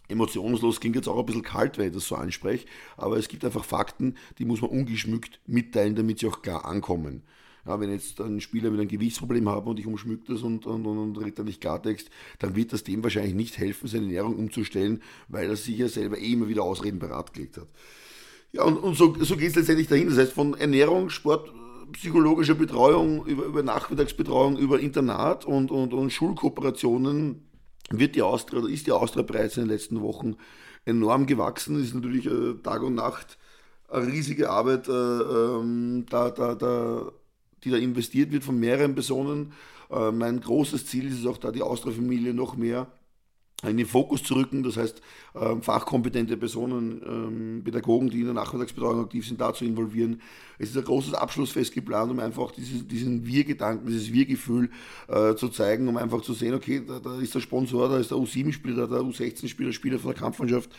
emotionslos 0.10 0.80
klingt 0.80 0.96
jetzt 0.96 1.08
auch 1.08 1.20
ein 1.20 1.26
bisschen 1.26 1.44
kalt, 1.44 1.78
wenn 1.78 1.88
ich 1.88 1.94
das 1.94 2.08
so 2.08 2.16
anspreche, 2.16 2.66
aber 2.96 3.18
es 3.18 3.28
gibt 3.28 3.44
einfach 3.44 3.66
Fakten, 3.66 4.16
die 4.38 4.46
muss 4.46 4.62
man 4.62 4.72
ungeschmückt 4.72 5.42
mitteilen, 5.46 5.96
damit 5.96 6.20
sie 6.20 6.28
auch 6.28 6.42
klar 6.42 6.66
ankommen. 6.66 7.24
Ja, 7.68 7.80
wenn 7.82 7.92
jetzt 7.92 8.22
ein 8.22 8.40
Spieler 8.40 8.72
mit 8.72 8.80
einem 8.80 8.88
Gewichtsproblem 8.88 9.50
hat 9.50 9.66
und 9.66 9.78
ich 9.78 9.86
umschmückt 9.86 10.30
das 10.30 10.42
und, 10.42 10.66
und, 10.66 10.86
und, 10.86 10.98
und 10.98 11.18
redet 11.18 11.40
dann 11.40 11.48
nicht 11.48 11.60
Klartext, 11.60 12.10
dann 12.40 12.56
wird 12.56 12.72
das 12.72 12.84
dem 12.84 13.04
wahrscheinlich 13.04 13.36
nicht 13.36 13.58
helfen, 13.58 13.88
seine 13.88 14.06
Ernährung 14.06 14.38
umzustellen, 14.38 15.02
weil 15.28 15.50
er 15.50 15.58
sich 15.58 15.78
ja 15.78 15.90
selber 15.90 16.18
eh 16.18 16.32
immer 16.32 16.48
wieder 16.48 16.64
Ausreden 16.64 17.00
parat 17.00 17.34
gelegt 17.34 17.58
hat. 17.58 17.68
Ja, 18.54 18.64
und, 18.64 18.78
und 18.78 18.96
so, 18.96 19.14
so 19.20 19.36
geht 19.36 19.50
es 19.50 19.56
letztendlich 19.56 19.88
dahin. 19.88 20.08
Das 20.08 20.18
heißt, 20.18 20.32
von 20.32 20.54
Ernährung, 20.54 21.10
Sport, 21.10 21.52
psychologischer 21.92 22.56
Betreuung, 22.56 23.26
über, 23.26 23.44
über 23.44 23.64
Nachmittagsbetreuung, 23.64 24.58
über 24.58 24.80
Internat 24.80 25.44
und, 25.44 25.70
und, 25.70 25.94
und 25.94 26.12
Schulkooperationen 26.12 27.48
wird 27.90 28.16
die 28.16 28.22
Austria 28.22 28.62
oder 28.62 28.70
ist 28.70 28.88
die 28.88 28.92
Austria 28.94 29.24
bereits 29.24 29.58
in 29.58 29.64
den 29.64 29.70
letzten 29.70 30.02
Wochen 30.02 30.38
enorm 30.86 31.26
gewachsen. 31.26 31.82
Ist 31.84 31.96
natürlich 31.96 32.28
äh, 32.28 32.54
Tag 32.64 32.82
und 32.82 32.96
Nacht 32.96 33.38
eine 33.90 34.08
riesige 34.08 34.50
Arbeit, 34.50 34.88
äh, 34.88 34.92
ähm, 34.92 36.06
da, 36.10 36.30
da, 36.30 36.56
da 36.56 37.12
die 37.64 37.72
da 37.72 37.78
investiert 37.78 38.32
wird 38.32 38.44
von 38.44 38.60
mehreren 38.60 38.94
Personen. 38.94 39.54
Äh, 39.90 40.12
mein 40.12 40.42
großes 40.42 40.86
Ziel 40.86 41.08
ist 41.08 41.20
es 41.20 41.26
auch 41.26 41.38
da, 41.38 41.52
die 41.52 41.62
Austria-Familie 41.62 42.34
noch 42.34 42.56
mehr 42.56 42.88
in 43.64 43.76
den 43.76 43.88
Fokus 43.88 44.22
zu 44.22 44.36
rücken, 44.36 44.62
das 44.62 44.78
heißt 44.78 45.02
ähm, 45.36 45.64
fachkompetente 45.64 46.38
Personen, 46.38 47.02
ähm, 47.04 47.62
Pädagogen, 47.64 48.10
die 48.10 48.20
in 48.20 48.26
der 48.26 48.36
Nachmittagsbetreuung 48.36 49.06
aktiv 49.06 49.28
sind, 49.28 49.42
da 49.42 49.52
zu 49.52 49.66
involvieren. 49.66 50.22
Es 50.60 50.70
ist 50.70 50.78
ein 50.78 50.84
großes 50.84 51.16
Abschlussfest 51.16 51.74
geplant, 51.74 52.12
um 52.12 52.20
einfach 52.20 52.52
dieses, 52.52 52.88
diesen 52.88 53.26
Wir-Gedanken, 53.26 53.88
dieses 53.88 54.14
Wir-Gefühl 54.14 54.70
äh, 55.08 55.34
zu 55.34 55.50
zeigen, 55.50 55.88
um 55.88 55.98
einfach 55.98 56.22
zu 56.22 56.34
sehen, 56.34 56.54
okay, 56.54 56.84
da, 56.88 57.00
da 57.00 57.20
ist 57.20 57.34
der 57.34 57.40
Sponsor, 57.40 57.90
da 57.90 57.98
ist 57.98 58.12
der 58.12 58.20
U7-Spieler, 58.20 58.88
der 58.88 59.00
U16-Spieler, 59.00 59.74
Spieler 59.74 59.98
von 59.98 60.12
der 60.12 60.22
Kampfmannschaft, 60.22 60.70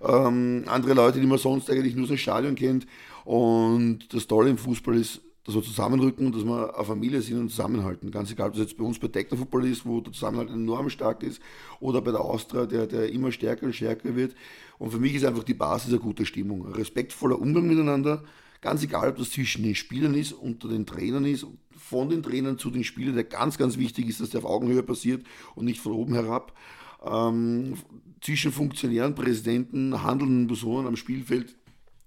ähm, 0.00 0.64
andere 0.68 0.94
Leute, 0.94 1.20
die 1.20 1.26
man 1.26 1.38
sonst 1.38 1.70
eigentlich 1.70 1.94
nur 1.94 2.04
aus 2.04 2.10
dem 2.10 2.16
Stadion 2.16 2.54
kennt. 2.54 2.86
Und 3.24 4.12
das 4.14 4.26
Tolle 4.26 4.48
im 4.50 4.58
Fußball 4.58 4.96
ist, 4.96 5.20
dass 5.44 5.54
wir 5.54 5.62
zusammenrücken 5.62 6.26
und 6.26 6.36
dass 6.36 6.44
wir 6.44 6.76
eine 6.76 6.84
Familie 6.84 7.20
sind 7.20 7.38
und 7.38 7.48
zusammenhalten. 7.50 8.10
Ganz 8.10 8.30
egal, 8.30 8.48
ob 8.48 8.54
das 8.54 8.62
jetzt 8.62 8.76
bei 8.76 8.84
uns 8.84 8.98
bei 8.98 9.08
Technofootball 9.08 9.66
ist, 9.66 9.84
wo 9.84 10.00
der 10.00 10.12
Zusammenhalt 10.12 10.50
enorm 10.50 10.88
stark 10.88 11.22
ist, 11.22 11.40
oder 11.80 12.00
bei 12.00 12.12
der 12.12 12.20
Austria, 12.20 12.66
der, 12.66 12.86
der 12.86 13.10
immer 13.12 13.32
stärker 13.32 13.66
und 13.66 13.74
stärker 13.74 14.14
wird. 14.14 14.34
Und 14.78 14.90
für 14.90 14.98
mich 14.98 15.14
ist 15.14 15.24
einfach 15.24 15.42
die 15.42 15.54
Basis 15.54 15.90
eine 15.90 15.98
gute 15.98 16.26
Stimmung. 16.26 16.66
Ein 16.66 16.74
respektvoller 16.74 17.40
Umgang 17.40 17.66
miteinander, 17.66 18.22
ganz 18.60 18.84
egal, 18.84 19.10
ob 19.10 19.16
das 19.16 19.30
zwischen 19.30 19.64
den 19.64 19.74
Spielern 19.74 20.14
ist, 20.14 20.32
unter 20.32 20.68
den 20.68 20.86
Trainern 20.86 21.24
ist, 21.24 21.46
von 21.76 22.08
den 22.08 22.22
Trainern 22.22 22.58
zu 22.58 22.70
den 22.70 22.84
Spielern, 22.84 23.14
der 23.14 23.24
ganz, 23.24 23.58
ganz 23.58 23.76
wichtig 23.76 24.08
ist, 24.08 24.20
dass 24.20 24.30
der 24.30 24.44
auf 24.44 24.50
Augenhöhe 24.50 24.82
passiert 24.82 25.26
und 25.56 25.64
nicht 25.64 25.80
von 25.80 25.92
oben 25.92 26.14
herab. 26.14 26.56
Ähm, 27.04 27.74
zwischen 28.20 28.52
Funktionären, 28.52 29.16
Präsidenten, 29.16 30.04
handelnden 30.04 30.46
Personen 30.46 30.86
am 30.86 30.94
Spielfeld. 30.94 31.56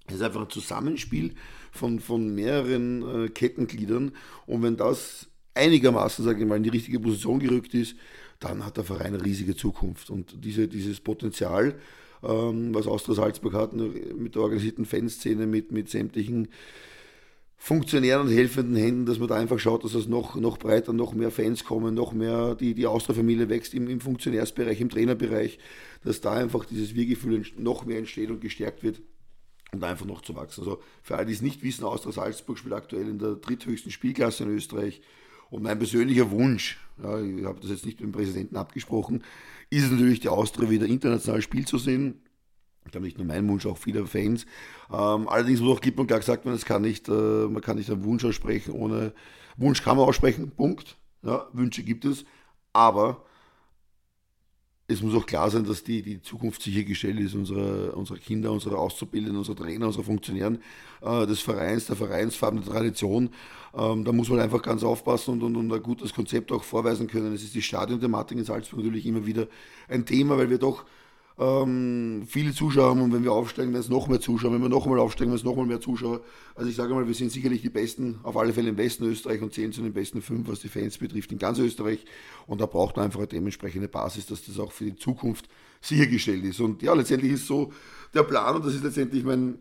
Es 0.08 0.16
ist 0.16 0.22
einfach 0.22 0.42
ein 0.42 0.50
Zusammenspiel 0.50 1.36
von, 1.76 2.00
von 2.00 2.34
mehreren 2.34 3.26
äh, 3.26 3.30
Kettengliedern. 3.30 4.12
Und 4.46 4.64
wenn 4.64 4.78
das 4.78 5.28
einigermaßen, 5.54 6.24
sage 6.24 6.42
ich 6.42 6.48
mal, 6.48 6.58
in 6.58 6.64
die 6.64 6.70
richtige 6.70 7.00
Position 7.00 7.40
gerückt 7.40 7.74
ist, 7.74 7.96
dann 8.40 8.66
hat 8.66 8.78
der 8.78 8.84
Verein 8.84 9.14
eine 9.14 9.24
riesige 9.24 9.56
Zukunft. 9.56 10.10
Und 10.10 10.44
diese, 10.44 10.68
dieses 10.68 11.00
Potenzial, 11.00 11.76
ähm, 12.24 12.74
was 12.74 12.88
Austria 12.88 13.16
Salzburg 13.16 13.54
hat, 13.54 13.74
mit 13.74 14.36
der 14.36 14.42
organisierten 14.42 14.86
Fanszene, 14.86 15.48
mit, 15.48 15.72
mit 15.72 15.90
sämtlichen 15.90 16.50
Funktionären 17.58 18.28
und 18.28 18.34
helfenden 18.34 18.76
Händen, 18.76 19.06
dass 19.06 19.18
man 19.18 19.30
da 19.30 19.36
einfach 19.36 19.58
schaut, 19.60 19.86
dass 19.86 19.96
es 19.96 20.08
noch, 20.08 20.36
noch 20.36 20.58
breiter, 20.58 20.94
noch 20.94 21.14
mehr 21.14 21.32
Fans 21.32 21.64
kommen, 21.64 21.96
noch 21.96 22.12
mehr, 22.12 22.54
die, 22.56 22.74
die 22.74 22.86
Austria-Familie 22.86 23.50
wächst 23.50 23.74
im, 23.74 23.90
im 23.90 24.02
Funktionärsbereich, 24.02 24.82
im 24.82 24.90
Trainerbereich, 24.90 25.58
dass 26.04 26.22
da 26.22 26.34
einfach 26.34 26.66
dieses 26.66 26.94
Wir-Gefühl 26.94 27.44
noch 27.58 27.86
mehr 27.86 27.98
entsteht 27.98 28.30
und 28.30 28.42
gestärkt 28.42 28.84
wird 28.84 29.02
und 29.72 29.84
einfach 29.84 30.06
noch 30.06 30.22
zu 30.22 30.36
wachsen. 30.36 30.62
Also 30.62 30.82
für 31.02 31.16
alle, 31.16 31.26
die 31.26 31.34
es 31.34 31.42
nicht 31.42 31.64
wissen, 31.64 31.84
Austria 31.84 32.12
Salzburg 32.12 32.58
spielt 32.58 32.74
aktuell 32.74 33.08
in 33.08 33.20
der 33.20 33.36
dritthöchsten 33.36 33.92
Spielklasse 33.92 34.44
in 34.44 34.50
Österreich. 34.50 35.02
Und 35.50 35.64
mein 35.64 35.78
persönlicher 35.78 36.32
Wunsch, 36.32 36.80
ja, 37.02 37.22
ich 37.22 37.46
habe 37.46 37.60
das 37.60 37.70
jetzt 37.70 37.86
nicht 37.86 38.00
mit 38.00 38.10
dem 38.10 38.12
Präsidenten 38.14 38.56
abgesprochen, 38.58 39.24
ist 39.70 39.84
es 39.84 39.92
natürlich, 39.92 40.20
die 40.20 40.30
Austria 40.30 40.70
wieder 40.70 40.86
international 40.86 41.42
Spiel 41.42 41.66
zu 41.66 41.78
sehen. 41.78 42.22
Ich 42.86 42.92
glaube 42.92 43.06
nicht 43.06 43.18
nur 43.18 43.28
mein 43.28 43.48
Wunsch, 43.48 43.66
auch 43.66 43.78
vieler 43.78 44.06
Fans. 44.06 44.46
Ähm, 44.92 45.28
allerdings 45.28 45.62
wurde 45.62 45.74
auch 45.74 45.82
klipp 45.82 46.00
und 46.00 46.08
klar 46.08 46.20
gesagt, 46.20 46.46
man, 46.46 46.58
kann 46.60 46.82
nicht, 46.82 47.10
äh, 47.10 47.12
man 47.48 47.62
kann 47.62 47.78
nicht 47.78 47.90
einen 47.90 48.04
Wunsch 48.04 48.24
aussprechen 48.26 48.74
ohne 48.74 49.14
Wunsch 49.58 49.82
kann 49.82 49.98
man 49.98 50.08
aussprechen, 50.08 50.52
Punkt. 50.52 50.98
Ja, 51.22 51.48
Wünsche 51.54 51.84
gibt 51.84 52.06
es, 52.06 52.26
aber 52.74 53.24
es 54.88 55.02
muss 55.02 55.16
auch 55.16 55.26
klar 55.26 55.50
sein, 55.50 55.66
dass 55.66 55.84
die, 55.84 56.04
die 56.04 56.22
Zukunft 56.22 56.62
sichergestellt 56.62 57.20
ist, 57.20 57.34
unserer, 57.34 57.98
unserer 57.98 58.20
Kinder, 58.20 58.52
unserer 58.52 58.78
Auszubildenden, 58.78 59.38
unserer 59.38 59.56
Trainer, 59.56 59.88
unserer 59.88 60.04
Funktionären, 60.04 60.60
äh, 61.02 61.26
des 61.26 61.40
Vereins, 61.42 61.88
der 61.88 61.96
Vereinsfarben, 61.96 62.62
der 62.62 62.72
Tradition. 62.72 63.32
Ähm, 63.76 64.06
da 64.06 64.12
muss 64.12 64.30
man 64.30 64.40
einfach 64.40 64.62
ganz 64.62 64.84
aufpassen 64.84 65.32
und, 65.32 65.44
und, 65.44 65.56
und 65.56 65.74
ein 65.74 65.82
gutes 65.82 66.14
Konzept 66.14 66.52
auch 66.52 66.64
vorweisen 66.64 67.08
können. 67.08 67.34
Es 67.34 67.44
ist 67.44 67.56
die 67.56 67.64
Stadionthematik 67.64 68.38
in 68.38 68.46
Salzburg 68.46 68.80
natürlich 68.80 69.08
immer 69.08 69.26
wieder 69.26 69.48
ein 69.88 70.06
Thema, 70.06 70.38
weil 70.38 70.52
wir 70.52 70.60
doch 70.60 70.86
ähm, 71.38 72.24
viele 72.28 72.54
Zuschauer 72.54 72.92
haben 72.92 73.02
und 73.02 73.12
wenn 73.12 73.24
wir 73.24 73.34
aufsteigen, 73.34 73.74
werden 73.74 73.82
es 73.82 73.90
noch 73.90 74.08
mehr 74.08 74.22
Zuschauer, 74.22 74.54
wenn 74.54 74.62
wir 74.62 74.70
noch 74.70 74.86
einmal 74.86 75.00
aufsteigen, 75.00 75.32
werden 75.32 75.40
es 75.40 75.44
noch 75.44 75.56
mal 75.56 75.66
mehr 75.66 75.82
Zuschauer. 75.82 76.22
Also 76.56 76.70
ich 76.70 76.76
sage 76.78 76.94
mal, 76.94 77.08
wir 77.08 77.14
sind 77.14 77.30
sicherlich 77.30 77.62
die 77.62 77.70
Besten, 77.70 78.20
auf 78.24 78.38
alle 78.38 78.54
Fälle 78.54 78.70
im 78.70 78.78
Westen 78.78 79.04
Österreich 79.04 79.42
und 79.42 79.54
zählen 79.54 79.74
zu 79.74 79.82
den 79.82 79.92
besten 79.92 80.22
fünf, 80.22 80.48
was 80.48 80.62
die 80.62 80.70
Fans 80.70 80.98
betrifft, 80.98 81.34
in 81.34 81.38
ganz 81.38 81.60
Österreich. 81.60 82.06
Und 82.48 82.62
da 82.62 82.66
braucht 82.66 82.96
man 82.96 83.06
einfach 83.06 83.20
eine 83.20 83.28
dementsprechende 83.28 83.90
Basis, 83.90 84.28
dass 84.28 84.46
das 84.46 84.60
auch 84.60 84.72
für 84.72 84.86
die 84.86 84.96
Zukunft 84.96 85.50
sichergestellt 85.82 86.46
ist. 86.46 86.62
Und 86.62 86.82
ja, 86.82 86.94
letztendlich 86.94 87.34
ist 87.34 87.48
so 87.48 87.74
der 88.14 88.24
Plan, 88.24 88.56
und 88.56 88.66
das 88.66 88.74
ist 88.74 88.84
letztendlich 88.84 89.26
mein, 89.26 89.60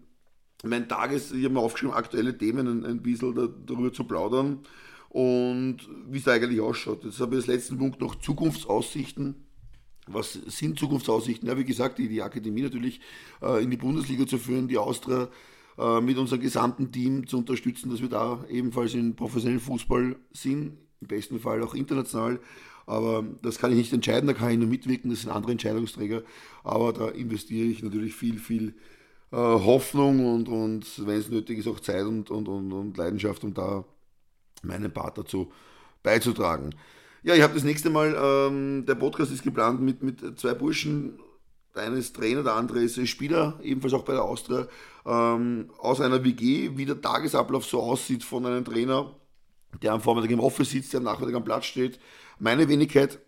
mein 0.63 0.89
Tages, 0.89 1.33
ich 1.33 1.45
habe 1.45 1.55
mir 1.55 1.61
aufgeschrieben, 1.61 1.95
aktuelle 1.95 2.39
Themen 2.39 2.69
ein, 2.69 2.87
ein 2.87 3.03
bisschen 3.03 3.35
da, 3.35 3.49
darüber 3.67 3.93
zu 3.93 4.05
plaudern 4.05 4.61
und 5.09 5.79
wie 6.09 6.19
es 6.19 6.29
eigentlich 6.29 6.61
ausschaut. 6.61 7.05
Jetzt 7.05 7.19
habe 7.19 7.35
ich 7.35 7.43
als 7.43 7.47
letzten 7.49 7.79
Punkt 7.79 8.01
noch 8.01 8.15
Zukunftsaussichten 8.15 9.44
was 10.07 10.33
sind 10.33 10.79
Zukunftsaussichten? 10.79 11.49
Ja, 11.49 11.57
wie 11.59 11.65
gesagt, 11.65 11.99
die, 11.99 12.09
die 12.09 12.23
Akademie 12.23 12.63
natürlich 12.63 13.01
äh, 13.43 13.63
in 13.63 13.71
die 13.71 13.77
Bundesliga 13.77 14.27
zu 14.27 14.39
führen, 14.39 14.69
die 14.69 14.79
Austria 14.79 15.29
äh, 15.79 16.01
mit 16.01 16.19
unserem 16.19 16.41
gesamten 16.41 16.93
Team 16.93 17.27
zu 17.27 17.39
unterstützen, 17.39 17.91
dass 17.91 18.01
wir 18.01 18.09
da 18.09 18.45
ebenfalls 18.49 18.95
in 18.95 19.17
professionellen 19.17 19.61
Fußball 19.61 20.17
sind, 20.33 20.79
im 21.01 21.09
besten 21.09 21.41
Fall 21.41 21.63
auch 21.63 21.75
international. 21.75 22.41
Aber 22.87 23.25
das 23.43 23.59
kann 23.59 23.71
ich 23.73 23.79
nicht 23.79 23.93
entscheiden, 23.93 24.27
da 24.27 24.35
kann 24.35 24.51
ich 24.51 24.59
nur 24.59 24.69
mitwirken, 24.69 25.11
das 25.11 25.23
sind 25.23 25.31
andere 25.31 25.53
Entscheidungsträger. 25.53 26.23
Aber 26.63 26.93
da 26.93 27.09
investiere 27.09 27.67
ich 27.67 27.83
natürlich 27.83 28.15
viel, 28.15 28.39
viel 28.39 28.75
äh, 29.33 29.37
Hoffnung 29.37 30.33
und, 30.33 30.49
und 30.49 31.07
wenn 31.07 31.19
es 31.19 31.31
nötig 31.31 31.59
ist, 31.59 31.67
auch 31.67 31.81
Zeit 31.81 32.05
und, 32.05 32.31
und, 32.31 32.47
und, 32.47 32.73
und 32.73 32.97
Leidenschaft, 32.97 33.43
um 33.43 33.55
da 33.55 33.85
meinen 34.63 34.93
Part 34.93 35.19
dazu 35.19 35.51
beizutragen. 36.03 36.75
Ja, 37.27 37.35
ich 37.35 37.41
habe 37.41 37.55
das 37.55 37.65
nächste 37.65 37.89
Mal, 37.89 38.15
ähm, 38.23 38.85
der 38.85 38.97
Podcast 38.97 39.33
ist 39.33 39.43
geplant 39.43 39.81
mit, 39.81 40.03
mit 40.03 40.39
zwei 40.39 40.53
Burschen. 40.53 41.19
Der 41.75 41.85
eine 41.85 41.97
ist 41.97 42.15
Trainer, 42.15 42.43
der 42.43 42.53
andere 42.55 42.81
ist 42.81 43.01
Spieler, 43.09 43.59
ebenfalls 43.63 43.95
auch 43.95 44.05
bei 44.05 44.13
der 44.13 44.25
Austria, 44.25 44.69
ähm, 45.07 45.71
aus 45.79 46.03
einer 46.03 46.23
WG, 46.23 46.73
wie 46.75 46.85
der 46.85 47.01
Tagesablauf 47.01 47.65
so 47.65 47.81
aussieht 47.81 48.25
von 48.25 48.45
einem 48.45 48.63
Trainer, 48.63 49.17
der 49.83 49.95
am 49.95 50.03
Vormittag 50.03 50.33
im 50.33 50.41
Office 50.41 50.73
sitzt, 50.73 50.93
der 50.93 50.99
am 50.99 51.05
Nachmittag 51.05 51.35
am 51.35 51.45
Platz 51.45 51.65
steht. 51.65 51.99
Meine 52.39 52.69
Wenigkeit 52.69 53.19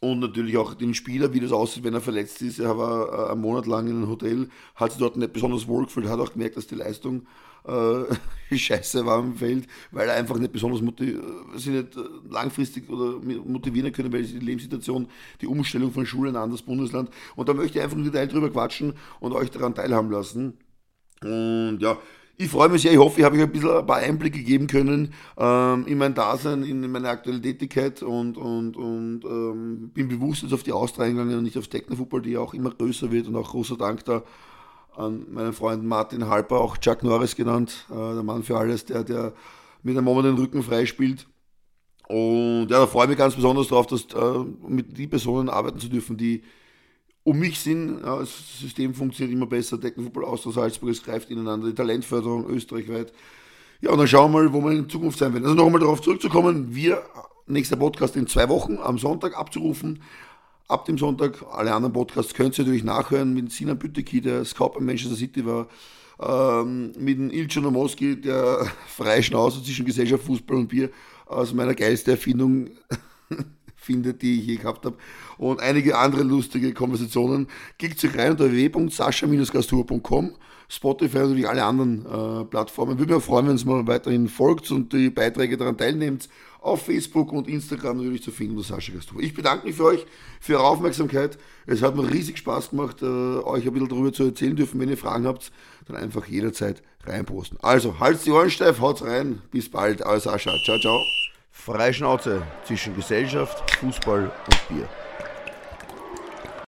und 0.00 0.20
natürlich 0.20 0.58
auch 0.58 0.74
den 0.74 0.92
Spieler, 0.92 1.32
wie 1.32 1.40
das 1.40 1.52
aussieht, 1.52 1.82
wenn 1.82 1.94
er 1.94 2.02
verletzt 2.02 2.42
ist. 2.42 2.58
Er 2.58 2.76
war 2.76 3.08
äh, 3.08 3.32
einen 3.32 3.40
Monat 3.40 3.64
lang 3.64 3.86
in 3.86 3.96
einem 3.96 4.08
Hotel, 4.10 4.50
hat 4.74 4.92
sich 4.92 5.00
dort 5.00 5.16
nicht 5.16 5.32
besonders 5.32 5.66
wohl 5.66 5.86
gefühlt, 5.86 6.08
hat 6.08 6.20
auch 6.20 6.34
gemerkt, 6.34 6.58
dass 6.58 6.66
die 6.66 6.74
Leistung 6.74 7.26
äh, 7.66 8.04
scheiße 8.56 9.04
war 9.06 9.20
im 9.20 9.34
Feld, 9.34 9.66
weil 9.90 10.08
einfach 10.10 10.38
nicht 10.38 10.52
besonders 10.52 10.80
äh, 11.00 11.16
sich 11.56 11.72
nicht 11.72 11.96
äh, 11.96 12.00
langfristig 12.30 12.88
oder 12.88 13.18
motivieren 13.44 13.92
können, 13.92 14.12
weil 14.12 14.22
die 14.22 14.38
Lebenssituation, 14.38 15.08
die 15.40 15.46
Umstellung 15.46 15.92
von 15.92 16.06
Schule 16.06 16.30
in 16.30 16.36
ein 16.36 16.42
anderes 16.42 16.62
Bundesland. 16.62 17.10
Und 17.36 17.48
da 17.48 17.54
möchte 17.54 17.78
ich 17.78 17.84
einfach 17.84 17.96
im 17.96 18.04
Detail 18.04 18.26
drüber 18.26 18.50
quatschen 18.50 18.94
und 19.20 19.32
euch 19.32 19.50
daran 19.50 19.74
teilhaben 19.74 20.10
lassen. 20.10 20.58
Und 21.22 21.78
ja, 21.80 21.98
ich 22.36 22.48
freue 22.48 22.68
mich 22.68 22.82
sehr, 22.82 22.92
ich 22.92 22.98
hoffe, 22.98 23.20
ich 23.20 23.24
habe 23.24 23.36
euch 23.36 23.42
ein 23.42 23.52
bisschen 23.52 23.70
ein 23.70 23.86
paar 23.86 23.98
Einblicke 23.98 24.42
geben 24.42 24.66
können 24.66 25.14
ähm, 25.38 25.86
in 25.86 25.98
mein 25.98 26.14
Dasein, 26.14 26.64
in 26.64 26.90
meine 26.90 27.08
aktuelle 27.08 27.40
Tätigkeit 27.40 28.02
und, 28.02 28.36
und, 28.36 28.76
und 28.76 29.24
ähm, 29.24 29.90
bin 29.94 30.08
bewusst 30.08 30.42
jetzt 30.42 30.52
auf 30.52 30.64
die 30.64 30.72
Austria 30.72 31.04
eingegangen 31.04 31.38
und 31.38 31.44
nicht 31.44 31.56
aufs 31.56 31.68
Techno-Football, 31.68 32.22
die 32.22 32.36
auch 32.36 32.52
immer 32.52 32.70
größer 32.70 33.12
wird 33.12 33.28
und 33.28 33.36
auch 33.36 33.50
großer 33.50 33.76
Dank 33.76 34.04
da 34.04 34.24
an 34.96 35.26
meinen 35.32 35.52
Freund 35.52 35.84
Martin 35.84 36.28
Halper, 36.28 36.60
auch 36.60 36.78
Chuck 36.78 37.02
Norris 37.02 37.36
genannt, 37.36 37.86
äh, 37.90 37.94
der 37.94 38.22
Mann 38.22 38.42
für 38.42 38.56
alles, 38.56 38.84
der, 38.84 39.04
der 39.04 39.34
mit 39.82 39.96
einem 39.96 40.04
Moment 40.04 40.26
den 40.26 40.42
Rücken 40.42 40.62
freispielt. 40.62 41.26
Und 42.08 42.68
ja, 42.68 42.80
da 42.80 42.86
freue 42.86 43.04
ich 43.04 43.10
mich 43.10 43.18
ganz 43.18 43.34
besonders 43.34 43.68
darauf, 43.68 43.86
dass 43.86 44.04
äh, 44.14 44.44
mit 44.68 44.96
den 44.96 45.10
Personen 45.10 45.48
arbeiten 45.48 45.78
zu 45.78 45.88
dürfen, 45.88 46.16
die 46.16 46.42
um 47.22 47.38
mich 47.38 47.58
sind. 47.58 48.02
Ja, 48.04 48.18
das 48.18 48.60
System 48.60 48.94
funktioniert 48.94 49.34
immer 49.34 49.46
besser. 49.46 49.78
Deckenfußball 49.78 50.24
aus 50.24 50.42
Salzburg, 50.42 50.90
es 50.90 51.02
greift 51.02 51.30
ineinander. 51.30 51.68
Die 51.68 51.74
Talentförderung 51.74 52.48
österreichweit. 52.48 53.12
Ja, 53.80 53.90
und 53.90 53.98
dann 53.98 54.06
schauen 54.06 54.32
wir 54.32 54.42
mal, 54.42 54.52
wo 54.52 54.62
wir 54.62 54.72
in 54.72 54.88
Zukunft 54.88 55.18
sein 55.18 55.32
werden. 55.32 55.44
Also 55.44 55.56
nochmal 55.56 55.80
darauf 55.80 56.02
zurückzukommen, 56.02 56.74
wir, 56.74 57.02
nächster 57.46 57.76
Podcast 57.76 58.16
in 58.16 58.26
zwei 58.26 58.48
Wochen 58.48 58.78
am 58.78 58.98
Sonntag 58.98 59.36
abzurufen 59.36 60.02
ab 60.68 60.84
dem 60.84 60.98
Sonntag. 60.98 61.44
Alle 61.50 61.72
anderen 61.72 61.92
Podcasts 61.92 62.34
könnt 62.34 62.58
ihr 62.58 62.64
natürlich 62.64 62.84
nachhören. 62.84 63.34
Mit 63.34 63.52
Sinan 63.52 63.78
Büteki, 63.78 64.20
der 64.20 64.44
Scout 64.44 64.72
bei 64.74 64.80
Manchester 64.80 65.16
City 65.16 65.44
war, 65.44 65.68
ähm, 66.20 66.92
mit 66.98 67.18
dem 67.18 67.30
Ilcho 67.30 67.60
Nomoski, 67.60 68.20
der 68.20 68.66
freie 68.86 69.22
Schnauze 69.22 69.62
zwischen 69.62 69.86
Gesellschaft, 69.86 70.24
Fußball 70.24 70.56
und 70.56 70.68
Bier. 70.68 70.90
Aus 71.26 71.52
meiner 71.54 71.74
geilsten 71.74 72.12
Erfindung 72.12 72.70
findet, 73.84 74.22
die 74.22 74.40
ich 74.40 74.46
je 74.46 74.56
gehabt 74.56 74.84
habe. 74.84 74.96
Und 75.38 75.60
einige 75.60 75.98
andere 75.98 76.22
lustige 76.22 76.72
Konversationen. 76.74 77.48
Klickt 77.78 78.02
euch 78.04 78.16
rein 78.16 78.32
unter 78.32 78.50
www.sascha-gastur.com, 78.50 80.32
Spotify 80.68 81.18
und 81.18 81.22
natürlich 81.22 81.48
alle 81.48 81.64
anderen 81.64 82.06
äh, 82.06 82.44
Plattformen. 82.44 82.98
Würde 82.98 83.14
mich 83.14 83.24
freuen, 83.24 83.48
wenn 83.48 83.56
es 83.56 83.64
mal 83.64 83.86
weiterhin 83.86 84.28
folgt 84.28 84.70
und 84.70 84.92
die 84.92 85.10
Beiträge 85.10 85.56
daran 85.56 85.76
teilnehmt 85.76 86.28
auf 86.64 86.86
Facebook 86.86 87.32
und 87.32 87.46
Instagram 87.46 87.98
natürlich 87.98 88.22
zu 88.22 88.30
finden 88.30 88.56
unter 88.56 88.66
Sascha 88.66 88.92
Gastur. 88.92 89.20
Ich 89.20 89.34
bedanke 89.34 89.66
mich 89.66 89.76
für 89.76 89.84
euch, 89.84 90.06
für 90.40 90.54
eure 90.54 90.66
Aufmerksamkeit. 90.66 91.38
Es 91.66 91.82
hat 91.82 91.94
mir 91.94 92.10
riesig 92.10 92.38
Spaß 92.38 92.70
gemacht, 92.70 93.02
äh, 93.02 93.04
euch 93.04 93.66
ein 93.66 93.72
bisschen 93.74 93.88
darüber 93.88 94.12
zu 94.12 94.24
erzählen 94.24 94.56
dürfen. 94.56 94.80
Wenn 94.80 94.88
ihr 94.88 94.96
Fragen 94.96 95.26
habt, 95.26 95.52
dann 95.86 95.96
einfach 95.96 96.26
jederzeit 96.26 96.82
reinposten. 97.04 97.58
Also, 97.60 98.00
halt's 98.00 98.24
die 98.24 98.30
Ohren 98.30 98.50
steif, 98.50 98.80
haut's 98.80 99.04
rein. 99.04 99.42
Bis 99.50 99.70
bald. 99.70 100.00
Euer 100.02 100.20
Sascha. 100.20 100.52
Ciao, 100.64 100.78
ciao. 100.78 101.00
Freischnauze 101.64 102.42
zwischen 102.64 102.94
Gesellschaft, 102.94 103.70
Fußball 103.80 104.24
und 104.24 104.68
Bier. 104.68 104.86